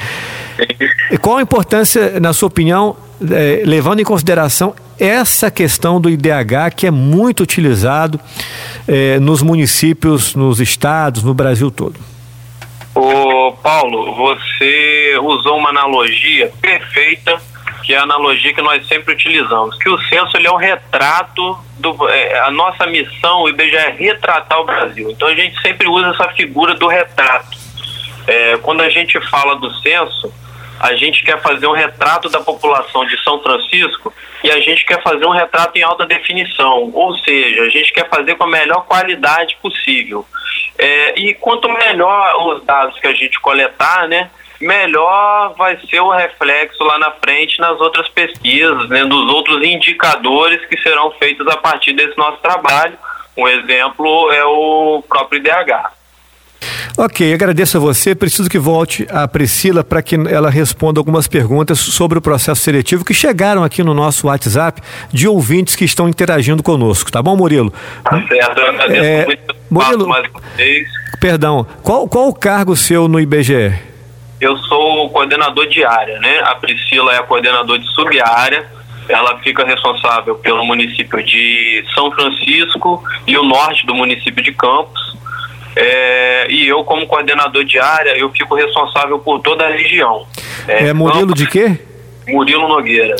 E 1.11 1.18
qual 1.18 1.38
a 1.38 1.42
importância, 1.42 2.20
na 2.20 2.33
sua 2.33 2.46
opinião, 2.46 2.96
é, 3.30 3.62
levando 3.64 4.00
em 4.00 4.04
consideração 4.04 4.74
essa 4.98 5.50
questão 5.50 6.00
do 6.00 6.09
IDH 6.09 6.74
que 6.76 6.87
é 6.87 6.90
muito 6.90 7.42
utilizado 7.42 8.20
é, 8.87 9.18
nos 9.18 9.42
municípios, 9.42 10.35
nos 10.37 10.61
estados, 10.61 11.24
no 11.24 11.35
Brasil 11.35 11.70
todo? 11.70 11.98
Ô 12.94 13.52
Paulo, 13.61 14.14
você 14.14 15.18
usou 15.20 15.59
uma 15.59 15.70
analogia 15.70 16.52
perfeita 16.62 17.40
que 17.85 17.92
é 17.92 17.99
a 17.99 18.03
analogia 18.03 18.55
que 18.55 18.62
nós 18.62 18.87
sempre 18.88 19.12
utilizamos, 19.12 19.77
que 19.79 19.90
o 19.90 19.99
censo 20.05 20.37
ele 20.37 20.47
é 20.47 20.51
um 20.51 20.57
retrato 20.57 21.59
do 21.79 22.09
é, 22.09 22.40
a 22.40 22.51
nossa 22.51 22.87
missão, 22.87 23.42
o 23.42 23.49
IBGE 23.51 23.77
é 23.77 23.90
retratar 23.90 24.59
o 24.59 24.64
Brasil. 24.64 25.11
Então 25.11 25.29
a 25.29 25.35
gente 25.35 25.61
sempre 25.61 25.87
usa 25.87 26.09
essa 26.09 26.31
figura 26.31 26.75
do 26.75 26.88
retrato. 26.88 27.59
É, 28.27 28.57
quando 28.62 28.81
a 28.81 28.88
gente 28.88 29.20
fala 29.29 29.57
do 29.57 29.70
censo, 29.81 30.33
a 30.81 30.94
gente 30.97 31.23
quer 31.25 31.40
fazer 31.42 31.66
um 31.66 31.73
retrato 31.73 32.31
da 32.31 32.40
população 32.40 33.05
de 33.05 33.23
São 33.23 33.40
Francisco 33.42 34.12
e 34.42 34.51
a 34.51 34.61
gente 34.61 34.85
quer 34.87 35.03
fazer 35.03 35.27
um 35.27 35.31
retrato 35.31 35.77
em 35.79 35.83
alta 35.83 36.07
definição, 36.07 36.90
ou 36.92 37.16
seja, 37.18 37.62
a 37.62 37.68
gente 37.68 37.92
quer 37.92 38.09
fazer 38.09 38.35
com 38.35 38.44
a 38.44 38.49
melhor 38.51 38.87
qualidade 38.87 39.57
possível. 39.62 40.27
É, 40.79 41.18
e 41.18 41.35
quanto 41.35 41.68
melhor 41.68 42.35
os 42.47 42.64
dados 42.64 42.99
que 42.99 43.07
a 43.07 43.14
gente 43.14 43.38
coletar, 43.40 44.09
né, 44.09 44.31
melhor 44.64 45.55
vai 45.57 45.79
ser 45.88 46.00
o 46.00 46.11
reflexo 46.11 46.83
lá 46.83 46.98
na 46.98 47.11
frente 47.12 47.61
nas 47.61 47.79
outras 47.81 48.09
pesquisas, 48.09 48.88
né, 48.88 49.05
dos 49.05 49.33
outros 49.33 49.62
indicadores 49.62 50.64
que 50.66 50.77
serão 50.81 51.11
feitos 51.12 51.46
a 51.48 51.57
partir 51.57 51.92
desse 51.92 52.16
nosso 52.16 52.38
trabalho. 52.38 52.96
Um 53.37 53.48
exemplo 53.48 54.31
é 54.33 54.44
o 54.44 55.03
próprio 55.09 55.38
IDH. 55.38 55.92
Ok, 56.96 57.35
agradeço 57.35 57.77
a 57.77 57.81
você. 57.81 58.14
Preciso 58.14 58.48
que 58.48 58.59
volte 58.59 59.07
a 59.11 59.27
Priscila 59.27 59.83
para 59.83 60.00
que 60.00 60.14
ela 60.14 60.48
responda 60.48 61.00
algumas 61.00 61.27
perguntas 61.27 61.79
sobre 61.79 62.18
o 62.18 62.22
processo 62.22 62.61
seletivo 62.62 63.05
que 63.05 63.12
chegaram 63.12 63.64
aqui 63.64 63.83
no 63.83 63.92
nosso 63.92 64.29
WhatsApp 64.29 64.81
de 65.12 65.27
ouvintes 65.27 65.74
que 65.74 65.85
estão 65.85 66.09
interagindo 66.09 66.62
conosco. 66.62 67.11
Tá 67.11 67.20
bom, 67.20 67.37
Murilo? 67.37 67.72
Tá 68.05 68.22
certo, 68.29 68.61
eu 68.61 68.68
agradeço 68.68 69.05
é, 69.05 69.27
muito. 69.27 69.57
Murilo, 69.68 70.09
mais 70.09 70.31
uma 70.31 70.40
vez. 70.57 70.88
Perdão, 71.20 71.66
qual, 71.83 72.09
qual 72.09 72.29
o 72.29 72.35
cargo 72.35 72.77
seu 72.77 73.09
no 73.09 73.18
IBGE? 73.18 73.93
Eu 74.40 74.57
sou 74.59 75.07
o 75.07 75.11
coordenador 75.11 75.66
de 75.66 75.85
área, 75.85 76.18
né? 76.18 76.40
A 76.44 76.55
Priscila 76.57 77.14
é 77.14 77.18
a 77.18 77.23
coordenadora 77.23 77.79
de 77.79 77.87
sub-área. 77.94 78.66
Ela 79.09 79.38
fica 79.38 79.64
responsável 79.64 80.35
pelo 80.37 80.64
município 80.64 81.23
de 81.23 81.85
São 81.94 82.11
Francisco 82.11 83.03
e 83.27 83.37
o 83.37 83.42
norte 83.42 83.87
do 83.87 83.94
município 83.94 84.42
de 84.42 84.53
Campos. 84.53 85.14
É, 85.77 86.47
e 86.49 86.66
eu, 86.66 86.85
como 86.85 87.07
coordenador 87.07 87.64
de 87.64 87.79
área, 87.79 88.16
eu 88.16 88.31
fico 88.31 88.55
responsável 88.55 89.18
por 89.18 89.40
toda 89.40 89.66
a 89.66 89.70
região. 89.70 90.27
É, 90.68 90.88
é 90.88 90.92
Murilo 90.92 91.29
Campos, 91.29 91.35
de 91.35 91.47
quê? 91.47 91.79
Murilo 92.29 92.68
Nogueira. 92.68 93.16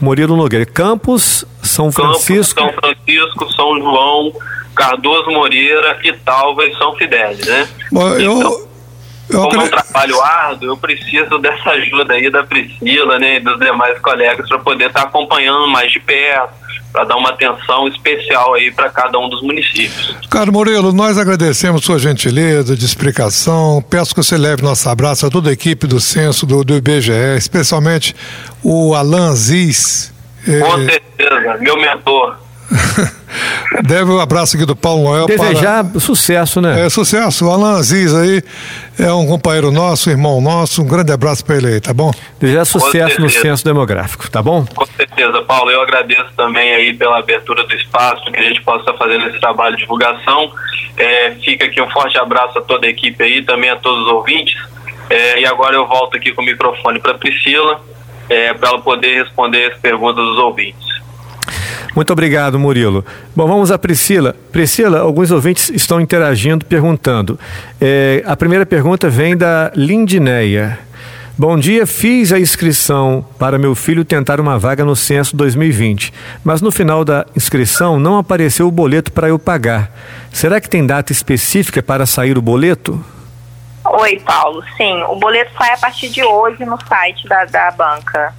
Murilo 0.00 0.36
Nogueira. 0.36 0.66
Campos, 0.66 1.44
São 1.62 1.92
Francisco. 1.92 2.60
Campos, 2.60 2.74
São 2.74 2.92
Francisco, 2.94 3.52
São 3.52 3.78
João, 3.78 4.32
Cardoso 4.74 5.30
Moreira, 5.30 5.98
Italva 6.02 6.64
e 6.64 6.74
São 6.76 6.94
Fidélis, 6.96 7.46
né? 7.46 7.68
Bom, 7.92 8.08
eu, 8.14 8.38
então, 8.38 8.52
eu 8.52 8.67
Como 9.30 9.60
é 9.60 9.64
um 9.64 9.68
trabalho 9.68 10.22
árduo, 10.22 10.68
eu 10.68 10.76
preciso 10.76 11.38
dessa 11.38 11.70
ajuda 11.70 12.14
aí 12.14 12.30
da 12.30 12.42
Priscila 12.44 13.18
né, 13.18 13.36
e 13.36 13.40
dos 13.40 13.58
demais 13.58 13.98
colegas 14.00 14.48
para 14.48 14.58
poder 14.58 14.86
estar 14.86 15.02
tá 15.02 15.06
acompanhando 15.06 15.68
mais 15.68 15.92
de 15.92 16.00
perto, 16.00 16.54
para 16.90 17.04
dar 17.04 17.16
uma 17.16 17.30
atenção 17.30 17.86
especial 17.88 18.54
aí 18.54 18.70
para 18.70 18.88
cada 18.88 19.18
um 19.18 19.28
dos 19.28 19.42
municípios. 19.42 20.16
Caro 20.30 20.52
Murilo, 20.52 20.92
nós 20.92 21.18
agradecemos 21.18 21.84
sua 21.84 21.98
gentileza 21.98 22.74
de 22.74 22.84
explicação. 22.84 23.84
Peço 23.88 24.14
que 24.14 24.22
você 24.22 24.38
leve 24.38 24.62
nosso 24.62 24.88
abraço 24.88 25.26
a 25.26 25.30
toda 25.30 25.50
a 25.50 25.52
equipe 25.52 25.86
do 25.86 26.00
Censo 26.00 26.46
do, 26.46 26.64
do 26.64 26.74
IBGE, 26.74 27.36
especialmente 27.36 28.16
o 28.62 28.94
Alan 28.94 29.34
Ziz. 29.34 30.12
Com 30.44 30.82
é... 30.82 30.90
certeza, 30.90 31.58
meu 31.60 31.76
mentor. 31.76 32.38
Deve 33.82 34.10
um 34.10 34.20
abraço 34.20 34.56
aqui 34.56 34.64
do 34.64 34.74
Paulo 34.76 35.04
Noel. 35.04 35.26
Desejar 35.26 35.84
para... 35.84 36.00
sucesso, 36.00 36.60
né? 36.60 36.86
É, 36.86 36.88
sucesso. 36.90 37.46
O 37.46 37.50
Alan 37.50 37.78
Aziz 37.78 38.14
aí 38.14 38.42
é 38.98 39.12
um 39.12 39.26
companheiro 39.26 39.70
nosso, 39.70 40.10
irmão 40.10 40.40
nosso. 40.40 40.82
Um 40.82 40.86
grande 40.86 41.12
abraço 41.12 41.44
para 41.44 41.56
ele 41.56 41.66
aí, 41.66 41.80
tá 41.80 41.92
bom? 41.92 42.10
Desejar 42.40 42.64
sucesso 42.64 43.20
no 43.20 43.28
censo 43.30 43.64
demográfico, 43.64 44.30
tá 44.30 44.42
bom? 44.42 44.64
Com 44.74 44.86
certeza, 44.86 45.42
Paulo. 45.42 45.70
Eu 45.70 45.82
agradeço 45.82 46.30
também 46.36 46.74
aí 46.74 46.94
pela 46.94 47.18
abertura 47.18 47.64
do 47.64 47.74
espaço, 47.74 48.24
que 48.30 48.38
a 48.38 48.42
gente 48.42 48.62
possa 48.62 48.80
estar 48.80 48.94
fazendo 48.94 49.28
esse 49.28 49.38
trabalho 49.40 49.76
de 49.76 49.82
divulgação. 49.82 50.50
É, 50.96 51.30
fica 51.42 51.66
aqui 51.66 51.80
um 51.80 51.90
forte 51.90 52.18
abraço 52.18 52.58
a 52.58 52.62
toda 52.62 52.86
a 52.86 52.90
equipe 52.90 53.22
aí, 53.22 53.42
também 53.42 53.70
a 53.70 53.76
todos 53.76 54.06
os 54.06 54.12
ouvintes. 54.12 54.56
É, 55.10 55.40
e 55.40 55.46
agora 55.46 55.74
eu 55.74 55.86
volto 55.86 56.16
aqui 56.16 56.32
com 56.32 56.42
o 56.42 56.44
microfone 56.44 56.98
para 56.98 57.14
Priscila, 57.14 57.80
é, 58.28 58.52
para 58.52 58.68
ela 58.70 58.80
poder 58.80 59.22
responder 59.22 59.72
as 59.72 59.78
perguntas 59.78 60.24
dos 60.24 60.38
ouvintes. 60.38 60.97
Muito 61.94 62.12
obrigado, 62.12 62.58
Murilo. 62.58 63.04
Bom, 63.34 63.46
vamos 63.46 63.70
a 63.70 63.78
Priscila. 63.78 64.34
Priscila, 64.52 65.00
alguns 65.00 65.30
ouvintes 65.30 65.70
estão 65.70 66.00
interagindo, 66.00 66.64
perguntando. 66.64 67.38
É, 67.80 68.22
a 68.26 68.36
primeira 68.36 68.66
pergunta 68.66 69.08
vem 69.08 69.36
da 69.36 69.70
Lindineia. 69.74 70.78
Bom 71.40 71.56
dia, 71.56 71.86
fiz 71.86 72.32
a 72.32 72.40
inscrição 72.40 73.24
para 73.38 73.60
meu 73.60 73.72
filho 73.76 74.04
tentar 74.04 74.40
uma 74.40 74.58
vaga 74.58 74.84
no 74.84 74.96
censo 74.96 75.36
2020, 75.36 76.12
mas 76.42 76.60
no 76.60 76.72
final 76.72 77.04
da 77.04 77.24
inscrição 77.36 78.00
não 78.00 78.18
apareceu 78.18 78.66
o 78.66 78.72
boleto 78.72 79.12
para 79.12 79.28
eu 79.28 79.38
pagar. 79.38 79.88
Será 80.32 80.60
que 80.60 80.68
tem 80.68 80.84
data 80.84 81.12
específica 81.12 81.80
para 81.80 82.06
sair 82.06 82.36
o 82.36 82.42
boleto? 82.42 83.00
Oi, 83.84 84.20
Paulo. 84.26 84.64
Sim, 84.76 85.00
o 85.04 85.14
boleto 85.14 85.52
sai 85.56 85.72
a 85.74 85.78
partir 85.78 86.08
de 86.08 86.24
hoje 86.24 86.64
no 86.64 86.76
site 86.86 87.28
da, 87.28 87.44
da 87.44 87.70
banca. 87.70 88.34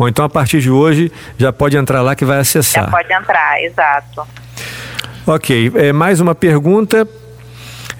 Bom, 0.00 0.08
então 0.08 0.24
a 0.24 0.30
partir 0.30 0.62
de 0.62 0.70
hoje 0.70 1.12
já 1.36 1.52
pode 1.52 1.76
entrar 1.76 2.00
lá 2.00 2.16
que 2.16 2.24
vai 2.24 2.38
acessar. 2.38 2.84
Já 2.84 2.90
pode 2.90 3.12
entrar, 3.12 3.62
exato. 3.62 4.26
Ok, 5.26 5.70
é, 5.74 5.92
mais 5.92 6.20
uma 6.20 6.34
pergunta. 6.34 7.06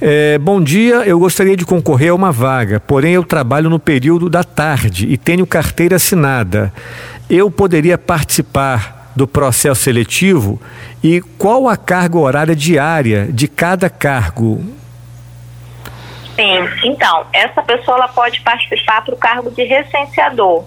É, 0.00 0.38
bom 0.38 0.62
dia, 0.62 1.06
eu 1.06 1.18
gostaria 1.18 1.54
de 1.54 1.66
concorrer 1.66 2.10
a 2.10 2.14
uma 2.14 2.32
vaga, 2.32 2.80
porém 2.80 3.12
eu 3.12 3.22
trabalho 3.22 3.68
no 3.68 3.78
período 3.78 4.30
da 4.30 4.42
tarde 4.42 5.08
e 5.10 5.18
tenho 5.18 5.46
carteira 5.46 5.96
assinada. 5.96 6.72
Eu 7.28 7.50
poderia 7.50 7.98
participar 7.98 9.12
do 9.14 9.28
processo 9.28 9.82
seletivo 9.82 10.58
e 11.04 11.20
qual 11.36 11.68
a 11.68 11.76
carga 11.76 12.16
horária 12.16 12.56
diária 12.56 13.28
de 13.30 13.46
cada 13.46 13.90
cargo? 13.90 14.64
Sim, 16.34 16.66
então, 16.82 17.26
essa 17.30 17.60
pessoa 17.60 17.98
ela 17.98 18.08
pode 18.08 18.40
participar 18.40 19.02
para 19.02 19.12
o 19.12 19.18
cargo 19.18 19.50
de 19.50 19.64
recenseador. 19.64 20.64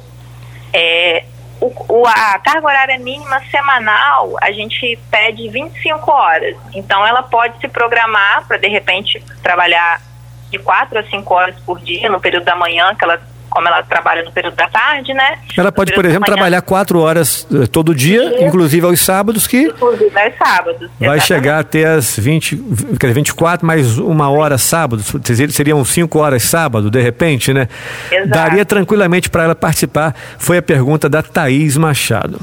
É, 0.73 1.25
o, 1.61 2.05
a 2.05 2.39
carga 2.39 2.67
horária 2.67 2.99
mínima 2.99 3.39
semanal, 3.49 4.35
a 4.41 4.51
gente 4.51 4.99
pede 5.09 5.47
25 5.49 6.11
horas. 6.11 6.57
Então, 6.73 7.05
ela 7.05 7.23
pode 7.23 7.59
se 7.59 7.67
programar 7.67 8.45
para, 8.47 8.57
de 8.57 8.67
repente, 8.67 9.23
trabalhar 9.41 10.01
de 10.49 10.59
4 10.59 10.99
a 10.99 11.03
5 11.03 11.33
horas 11.33 11.55
por 11.61 11.79
dia, 11.79 12.09
no 12.09 12.19
período 12.19 12.43
da 12.43 12.55
manhã, 12.55 12.93
que 12.95 13.03
ela 13.03 13.21
como 13.53 13.67
ela 13.67 13.83
trabalha 13.83 14.23
no 14.23 14.31
período 14.31 14.55
da 14.55 14.67
tarde, 14.67 15.13
né? 15.13 15.37
Ela 15.55 15.71
pode, 15.71 15.93
por 15.93 16.03
exemplo, 16.03 16.25
trabalhar 16.25 16.61
quatro 16.63 16.99
horas 16.99 17.47
uh, 17.51 17.67
todo 17.67 17.93
dia, 17.93 18.43
inclusive 18.43 18.85
aos 18.85 18.99
sábados, 18.99 19.45
que. 19.45 19.61
Inclusive 19.61 20.19
aos 20.19 20.33
sábados. 20.35 20.89
Vai 20.99 21.17
exatamente. 21.17 21.27
chegar 21.27 21.59
até 21.59 21.85
as 21.85 22.17
20, 22.17 22.55
quer 22.99 23.07
dizer, 23.07 23.13
24 23.13 23.65
mais 23.65 23.99
uma 23.99 24.29
hora 24.29 24.57
sábado. 24.57 25.03
Seriam 25.51 25.85
cinco 25.85 26.19
horas 26.19 26.41
sábado, 26.43 26.89
de 26.89 26.99
repente, 26.99 27.53
né? 27.53 27.67
Exato. 28.11 28.29
Daria 28.29 28.65
tranquilamente 28.65 29.29
para 29.29 29.43
ela 29.43 29.55
participar. 29.55 30.15
Foi 30.39 30.57
a 30.57 30.61
pergunta 30.61 31.07
da 31.07 31.21
Thaís 31.21 31.77
Machado. 31.77 32.39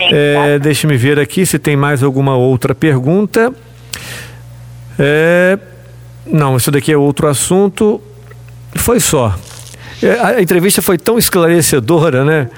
É, 0.00 0.58
Deixe-me 0.60 0.96
ver 0.96 1.18
aqui 1.18 1.44
se 1.44 1.58
tem 1.58 1.76
mais 1.76 2.02
alguma 2.02 2.36
outra 2.36 2.74
pergunta. 2.74 3.52
É, 4.98 5.58
não, 6.24 6.56
isso 6.56 6.70
daqui 6.70 6.92
é 6.92 6.96
outro 6.96 7.26
assunto. 7.26 8.00
Foi 8.76 9.00
só. 9.00 9.34
É, 10.02 10.20
a 10.20 10.42
entrevista 10.42 10.82
foi 10.82 10.98
tão 10.98 11.18
esclarecedora, 11.18 12.24
né? 12.24 12.48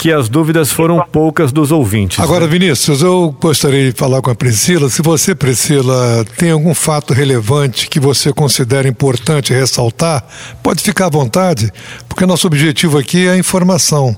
que 0.00 0.10
as 0.10 0.30
dúvidas 0.30 0.72
foram 0.72 1.04
poucas 1.12 1.52
dos 1.52 1.70
ouvintes. 1.70 2.18
Agora, 2.20 2.46
né? 2.46 2.50
Vinícius, 2.50 3.02
eu 3.02 3.36
gostaria 3.38 3.92
de 3.92 3.98
falar 3.98 4.22
com 4.22 4.30
a 4.30 4.34
Priscila. 4.34 4.88
Se 4.88 5.02
você, 5.02 5.34
Priscila, 5.34 6.24
tem 6.38 6.50
algum 6.50 6.74
fato 6.74 7.12
relevante 7.12 7.86
que 7.86 8.00
você 8.00 8.32
considera 8.32 8.88
importante 8.88 9.52
ressaltar, 9.52 10.24
pode 10.62 10.82
ficar 10.82 11.06
à 11.06 11.10
vontade, 11.10 11.70
porque 12.08 12.24
nosso 12.24 12.46
objetivo 12.46 12.98
aqui 12.98 13.28
é 13.28 13.32
a 13.32 13.36
informação. 13.36 14.16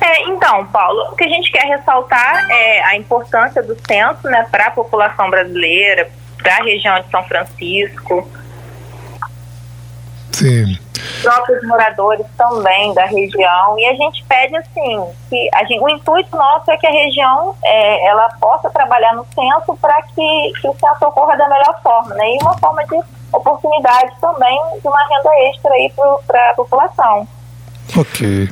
É, 0.00 0.22
então, 0.28 0.66
Paulo, 0.66 1.12
o 1.12 1.16
que 1.16 1.22
a 1.22 1.28
gente 1.28 1.52
quer 1.52 1.64
ressaltar 1.64 2.46
é 2.50 2.82
a 2.82 2.96
importância 2.96 3.62
do 3.62 3.76
censo 3.86 4.24
né, 4.24 4.46
para 4.50 4.66
a 4.66 4.70
população 4.72 5.30
brasileira, 5.30 6.10
para 6.42 6.56
a 6.56 6.64
região 6.64 7.00
de 7.00 7.08
São 7.08 7.22
Francisco 7.22 8.28
Sim. 10.34 10.76
próprios 11.22 11.62
moradores 11.64 12.26
também 12.36 12.92
da 12.92 13.04
região 13.04 13.78
e 13.78 13.86
a 13.86 13.94
gente 13.94 14.24
pede 14.24 14.56
assim 14.56 15.04
que 15.30 15.48
a 15.54 15.64
gente, 15.64 15.80
o 15.80 15.88
intuito 15.88 16.36
nosso 16.36 16.70
é 16.72 16.76
que 16.76 16.86
a 16.86 16.90
região 16.90 17.54
é, 17.62 18.06
ela 18.08 18.28
possa 18.40 18.68
trabalhar 18.70 19.14
no 19.14 19.24
censo 19.32 19.78
para 19.80 20.02
que, 20.02 20.52
que, 20.60 20.68
o 20.68 20.74
censo 20.74 21.06
ocorra 21.06 21.36
da 21.36 21.48
melhor 21.48 21.80
forma, 21.82 22.14
né? 22.16 22.24
E 22.34 22.38
uma 22.42 22.58
forma 22.58 22.84
de 22.84 23.00
oportunidade 23.32 24.12
também 24.20 24.58
de 24.80 24.88
uma 24.88 25.00
renda 25.08 25.30
extra 25.50 25.72
aí 25.72 25.92
para 26.26 26.50
a 26.50 26.54
população. 26.54 27.28
Ok. 27.96 28.48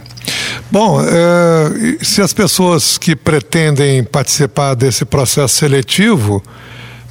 Bom, 0.71 1.01
é, 1.01 2.05
se 2.05 2.23
as 2.23 2.33
pessoas 2.33 2.97
que 2.97 3.17
pretendem 3.17 4.05
participar 4.05 4.75
desse 4.75 5.05
processo 5.05 5.57
seletivo, 5.57 6.43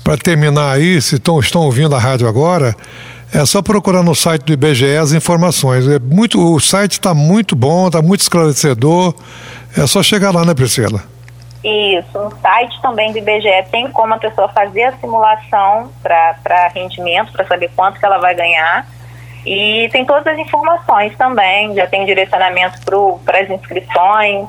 para 0.03 0.17
terminar 0.17 0.71
aí, 0.71 1.01
se 1.01 1.15
estão, 1.15 1.39
estão 1.39 1.62
ouvindo 1.62 1.95
a 1.95 1.99
rádio 1.99 2.27
agora, 2.27 2.75
é 3.34 3.46
só 3.46 3.62
procurar 3.62 4.04
no 4.04 4.13
site 4.13 4.44
do 4.44 4.54
IBGE 4.54 4.98
as 4.98 5.13
informações. 5.13 5.88
É 5.88 6.00
muito, 6.00 6.54
o 6.54 6.60
site 6.60 6.94
está 6.94 7.13
muito 7.13 7.56
bom, 7.56 7.88
está 7.88 8.02
muito 8.02 8.22
esclarecedor. 8.22 9.13
É 9.78 9.88
só 9.88 10.04
chegar 10.04 10.34
lá, 10.34 10.44
né, 10.44 10.54
Priscila? 10.54 11.04
Isso, 11.63 12.17
no 12.17 12.32
site 12.41 12.82
também 12.82 13.12
do 13.12 13.20
IBGE 13.20 13.65
tem 13.72 13.89
como 13.91 14.13
a 14.13 14.17
pessoa 14.17 14.50
fazer 14.50 14.84
a 14.84 14.98
simulação 14.98 15.91
para 16.02 16.67
rendimento, 16.74 17.32
para 17.32 17.46
saber 17.48 17.70
quanto 17.76 18.00
que 18.00 18.06
ela 18.06 18.17
vai 18.17 18.36
ganhar. 18.36 18.88
E 19.46 19.89
tem 19.91 20.06
todas 20.06 20.28
as 20.28 20.39
informações 20.39 21.15
também, 21.17 21.74
já 21.76 21.88
tem 21.88 22.06
direcionamento 22.06 22.80
para 23.26 23.39
as 23.39 23.50
inscrições. 23.50 24.48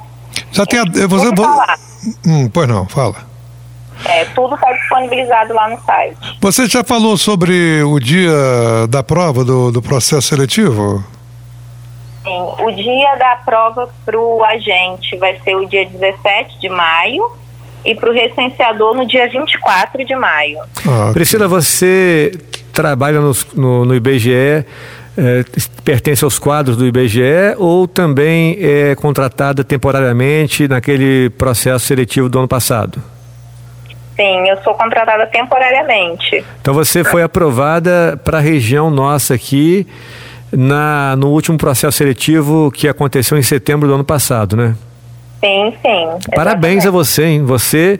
Já 0.50 0.66
tem 0.66 0.80
a. 0.80 0.84
Você, 0.84 1.28
hum, 2.26 2.48
pois 2.52 2.68
não, 2.68 2.86
fala. 2.86 3.31
É, 4.04 4.24
tudo 4.26 4.54
está 4.54 4.72
disponibilizado 4.72 5.54
lá 5.54 5.68
no 5.68 5.80
site. 5.82 6.16
Você 6.40 6.66
já 6.66 6.82
falou 6.82 7.16
sobre 7.16 7.82
o 7.82 7.98
dia 7.98 8.32
da 8.88 9.02
prova 9.02 9.44
do, 9.44 9.70
do 9.70 9.82
processo 9.82 10.28
seletivo? 10.28 11.04
Sim, 12.22 12.64
o 12.64 12.70
dia 12.70 13.16
da 13.16 13.36
prova 13.44 13.88
para 14.04 14.18
o 14.18 14.44
agente 14.44 15.16
vai 15.16 15.38
ser 15.40 15.56
o 15.56 15.66
dia 15.66 15.84
17 15.86 16.60
de 16.60 16.68
maio 16.68 17.32
e 17.84 17.94
para 17.94 18.10
o 18.10 18.12
recenseador 18.12 18.94
no 18.94 19.06
dia 19.06 19.28
24 19.28 20.04
de 20.04 20.14
maio. 20.14 20.58
Ah, 20.86 21.10
Priscila, 21.12 21.48
você 21.48 22.32
trabalha 22.72 23.20
no, 23.20 23.32
no, 23.54 23.84
no 23.84 23.94
IBGE, 23.94 24.64
é, 25.18 25.44
pertence 25.84 26.24
aos 26.24 26.38
quadros 26.38 26.76
do 26.76 26.86
IBGE 26.86 27.54
ou 27.58 27.88
também 27.88 28.56
é 28.60 28.94
contratada 28.94 29.62
temporariamente 29.64 30.68
naquele 30.68 31.28
processo 31.30 31.86
seletivo 31.86 32.28
do 32.28 32.38
ano 32.38 32.48
passado? 32.48 33.02
Sim, 34.16 34.48
eu 34.48 34.56
sou 34.62 34.74
contratada 34.74 35.26
temporariamente. 35.26 36.44
Então 36.60 36.74
você 36.74 37.02
foi 37.02 37.22
aprovada 37.22 38.20
para 38.22 38.38
a 38.38 38.40
região 38.40 38.90
nossa 38.90 39.34
aqui 39.34 39.86
na, 40.52 41.16
no 41.16 41.28
último 41.28 41.56
processo 41.56 41.96
seletivo 41.96 42.70
que 42.70 42.86
aconteceu 42.86 43.38
em 43.38 43.42
setembro 43.42 43.88
do 43.88 43.94
ano 43.94 44.04
passado, 44.04 44.56
né? 44.56 44.74
Sim, 45.40 45.74
sim. 45.82 46.34
Parabéns 46.36 46.86
a 46.86 46.90
você, 46.90 47.24
hein? 47.24 47.44
Você 47.44 47.98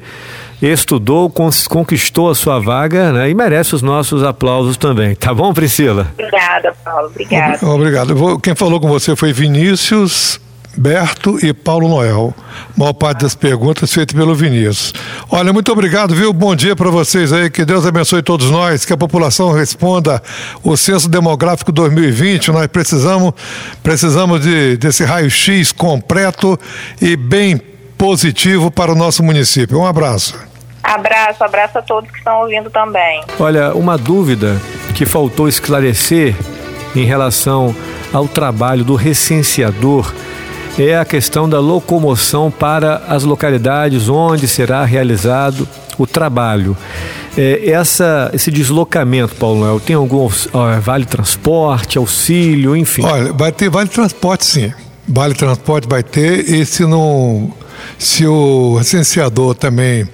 estudou, 0.60 1.28
conquistou 1.68 2.30
a 2.30 2.34
sua 2.34 2.60
vaga 2.60 3.10
né? 3.12 3.30
e 3.30 3.34
merece 3.34 3.74
os 3.74 3.82
nossos 3.82 4.22
aplausos 4.22 4.76
também. 4.76 5.14
Tá 5.16 5.34
bom, 5.34 5.52
Priscila? 5.52 6.06
Obrigada, 6.12 6.72
Paulo. 6.84 7.08
Obrigada. 7.08 7.66
Obrigado. 7.66 8.38
Quem 8.38 8.54
falou 8.54 8.80
com 8.80 8.86
você 8.86 9.16
foi 9.16 9.32
Vinícius 9.32 10.40
Berto 10.76 11.38
e 11.44 11.52
Paulo 11.52 11.88
Noel. 11.88 12.34
A 12.76 12.80
maior 12.80 12.92
parte 12.92 13.22
das 13.22 13.34
perguntas 13.34 13.92
feitas 13.92 14.16
pelo 14.16 14.34
Vinícius. 14.34 14.92
Olha, 15.30 15.52
muito 15.52 15.70
obrigado, 15.70 16.14
viu? 16.14 16.32
Bom 16.32 16.54
dia 16.54 16.74
para 16.74 16.90
vocês 16.90 17.32
aí. 17.32 17.50
Que 17.50 17.64
Deus 17.64 17.86
abençoe 17.86 18.22
todos 18.22 18.50
nós, 18.50 18.84
que 18.84 18.92
a 18.92 18.96
população 18.96 19.52
responda 19.52 20.22
o 20.62 20.76
Censo 20.76 21.08
Demográfico 21.08 21.70
2020. 21.70 22.50
Nós 22.50 22.66
precisamos, 22.66 23.32
precisamos 23.82 24.40
de, 24.40 24.76
desse 24.76 25.04
raio-x 25.04 25.72
completo 25.72 26.58
e 27.00 27.16
bem 27.16 27.60
positivo 27.98 28.70
para 28.70 28.90
o 28.90 28.94
nosso 28.94 29.22
município. 29.22 29.78
Um 29.78 29.86
abraço. 29.86 30.34
Abraço, 30.82 31.44
abraço 31.44 31.78
a 31.78 31.82
todos 31.82 32.10
que 32.10 32.18
estão 32.18 32.40
ouvindo 32.40 32.68
também. 32.68 33.22
Olha, 33.38 33.72
uma 33.74 33.96
dúvida 33.96 34.60
que 34.94 35.06
faltou 35.06 35.46
esclarecer 35.46 36.34
em 36.96 37.04
relação 37.04 37.74
ao 38.12 38.26
trabalho 38.26 38.84
do 38.84 38.94
recenseador 38.94 40.12
é 40.78 40.96
a 40.96 41.04
questão 41.04 41.48
da 41.48 41.60
locomoção 41.60 42.50
para 42.50 43.02
as 43.08 43.24
localidades 43.24 44.08
onde 44.08 44.48
será 44.48 44.84
realizado 44.84 45.68
o 45.98 46.06
trabalho. 46.06 46.76
É, 47.36 47.70
essa, 47.70 48.30
esse 48.32 48.50
deslocamento, 48.50 49.34
Paulo 49.34 49.60
Noel, 49.60 49.80
tem 49.80 49.96
algum 49.96 50.28
vale 50.80 51.04
transporte, 51.04 51.98
auxílio, 51.98 52.76
enfim? 52.76 53.02
Olha, 53.04 53.32
vai 53.32 53.52
ter 53.52 53.68
vale 53.68 53.88
transporte 53.88 54.44
sim. 54.44 54.72
Vale 55.06 55.34
transporte 55.34 55.88
vai 55.88 56.02
ter 56.02 56.48
e 56.48 56.64
se 56.64 56.86
não 56.86 57.52
se 57.98 58.26
o 58.26 58.76
licenciador 58.78 59.54
também 59.54 60.08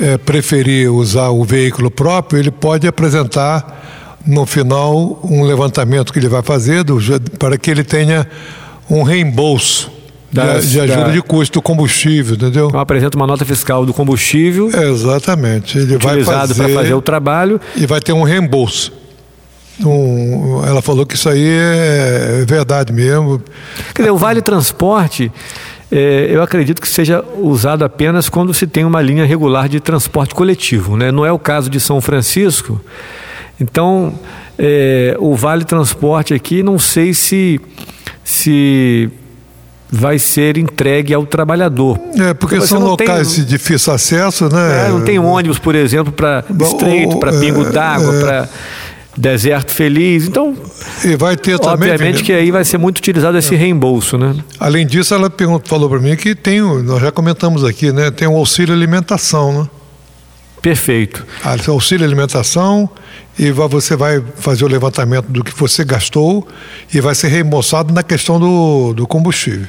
é, 0.00 0.16
preferir 0.16 0.90
usar 0.90 1.28
o 1.28 1.44
veículo 1.44 1.90
próprio, 1.90 2.38
ele 2.38 2.50
pode 2.50 2.86
apresentar 2.86 4.18
no 4.26 4.46
final 4.46 5.20
um 5.22 5.42
levantamento 5.44 6.12
que 6.12 6.18
ele 6.18 6.28
vai 6.28 6.42
fazer 6.42 6.82
do, 6.84 6.98
para 7.38 7.56
que 7.58 7.70
ele 7.70 7.84
tenha 7.84 8.26
um 8.90 9.02
reembolso 9.02 9.90
das, 10.32 10.64
de, 10.64 10.72
de, 10.72 10.80
ajuda 10.80 11.04
da... 11.04 11.12
de 11.12 11.22
custo 11.22 11.58
do 11.58 11.62
combustível, 11.62 12.34
entendeu? 12.34 12.68
Então 12.68 12.80
apresenta 12.80 13.16
uma 13.16 13.26
nota 13.26 13.44
fiscal 13.44 13.86
do 13.86 13.94
combustível. 13.94 14.70
É, 14.72 14.88
exatamente. 14.88 15.78
Ele 15.78 15.96
utilizado 15.96 16.54
para 16.54 16.68
fazer 16.68 16.94
o 16.94 17.02
trabalho. 17.02 17.60
E 17.76 17.86
vai 17.86 18.00
ter 18.00 18.12
um 18.12 18.22
reembolso. 18.22 18.92
Um, 19.84 20.62
ela 20.64 20.82
falou 20.82 21.06
que 21.06 21.14
isso 21.14 21.28
aí 21.28 21.46
é 21.46 22.44
verdade 22.46 22.92
mesmo. 22.92 23.42
Quer 23.94 24.02
dizer, 24.02 24.10
o 24.10 24.16
Vale 24.16 24.42
Transporte, 24.42 25.32
é, 25.90 26.28
eu 26.30 26.42
acredito 26.42 26.82
que 26.82 26.88
seja 26.88 27.24
usado 27.38 27.84
apenas 27.84 28.28
quando 28.28 28.52
se 28.52 28.66
tem 28.66 28.84
uma 28.84 29.00
linha 29.00 29.24
regular 29.24 29.68
de 29.68 29.80
transporte 29.80 30.34
coletivo. 30.34 30.96
Né? 30.96 31.10
Não 31.10 31.24
é 31.24 31.32
o 31.32 31.38
caso 31.38 31.70
de 31.70 31.80
São 31.80 32.00
Francisco. 32.00 32.80
Então, 33.58 34.14
é, 34.58 35.16
o 35.18 35.34
Vale 35.34 35.64
Transporte 35.64 36.34
aqui, 36.34 36.62
não 36.62 36.78
sei 36.78 37.14
se, 37.14 37.60
se 38.30 39.10
vai 39.90 40.18
ser 40.18 40.56
entregue 40.56 41.12
ao 41.12 41.26
trabalhador. 41.26 41.98
É, 42.16 42.32
porque 42.32 42.60
são 42.60 42.78
locais 42.78 43.34
tem, 43.34 43.44
de 43.44 43.50
difícil 43.50 43.92
acesso, 43.92 44.48
né? 44.48 44.86
É, 44.86 44.88
não 44.88 45.02
tem 45.02 45.18
ônibus, 45.18 45.58
por 45.58 45.74
exemplo, 45.74 46.12
para 46.12 46.44
estreito, 46.60 47.18
para 47.18 47.32
pingo 47.32 47.66
é, 47.66 47.70
d'água, 47.72 48.14
é, 48.14 48.20
para 48.20 48.48
deserto 49.16 49.72
feliz. 49.72 50.28
Então, 50.28 50.56
e 51.04 51.16
vai 51.16 51.36
ter 51.36 51.58
também, 51.58 51.90
obviamente 51.90 52.22
que 52.22 52.32
aí 52.32 52.52
vai 52.52 52.64
ser 52.64 52.78
muito 52.78 52.98
utilizado 52.98 53.36
esse 53.36 53.56
reembolso, 53.56 54.16
né? 54.16 54.36
Além 54.60 54.86
disso, 54.86 55.12
ela 55.12 55.30
falou 55.64 55.88
para 55.88 55.98
mim 55.98 56.14
que 56.14 56.36
tem, 56.36 56.60
nós 56.60 57.00
já 57.00 57.10
comentamos 57.10 57.64
aqui, 57.64 57.90
né? 57.90 58.12
Tem 58.12 58.28
um 58.28 58.36
auxílio 58.36 58.72
alimentação, 58.72 59.62
né? 59.62 59.68
Perfeito. 60.62 61.26
Ah, 61.42 61.56
auxílio 61.68 62.04
alimentação 62.04 62.88
e 63.38 63.50
você 63.50 63.96
vai 63.96 64.22
fazer 64.36 64.64
o 64.64 64.68
levantamento 64.68 65.26
do 65.26 65.42
que 65.42 65.52
você 65.52 65.84
gastou 65.84 66.46
e 66.92 67.00
vai 67.00 67.14
ser 67.14 67.28
reembolsado 67.28 67.92
na 67.92 68.02
questão 68.02 68.38
do, 68.38 68.92
do 68.92 69.06
combustível. 69.06 69.68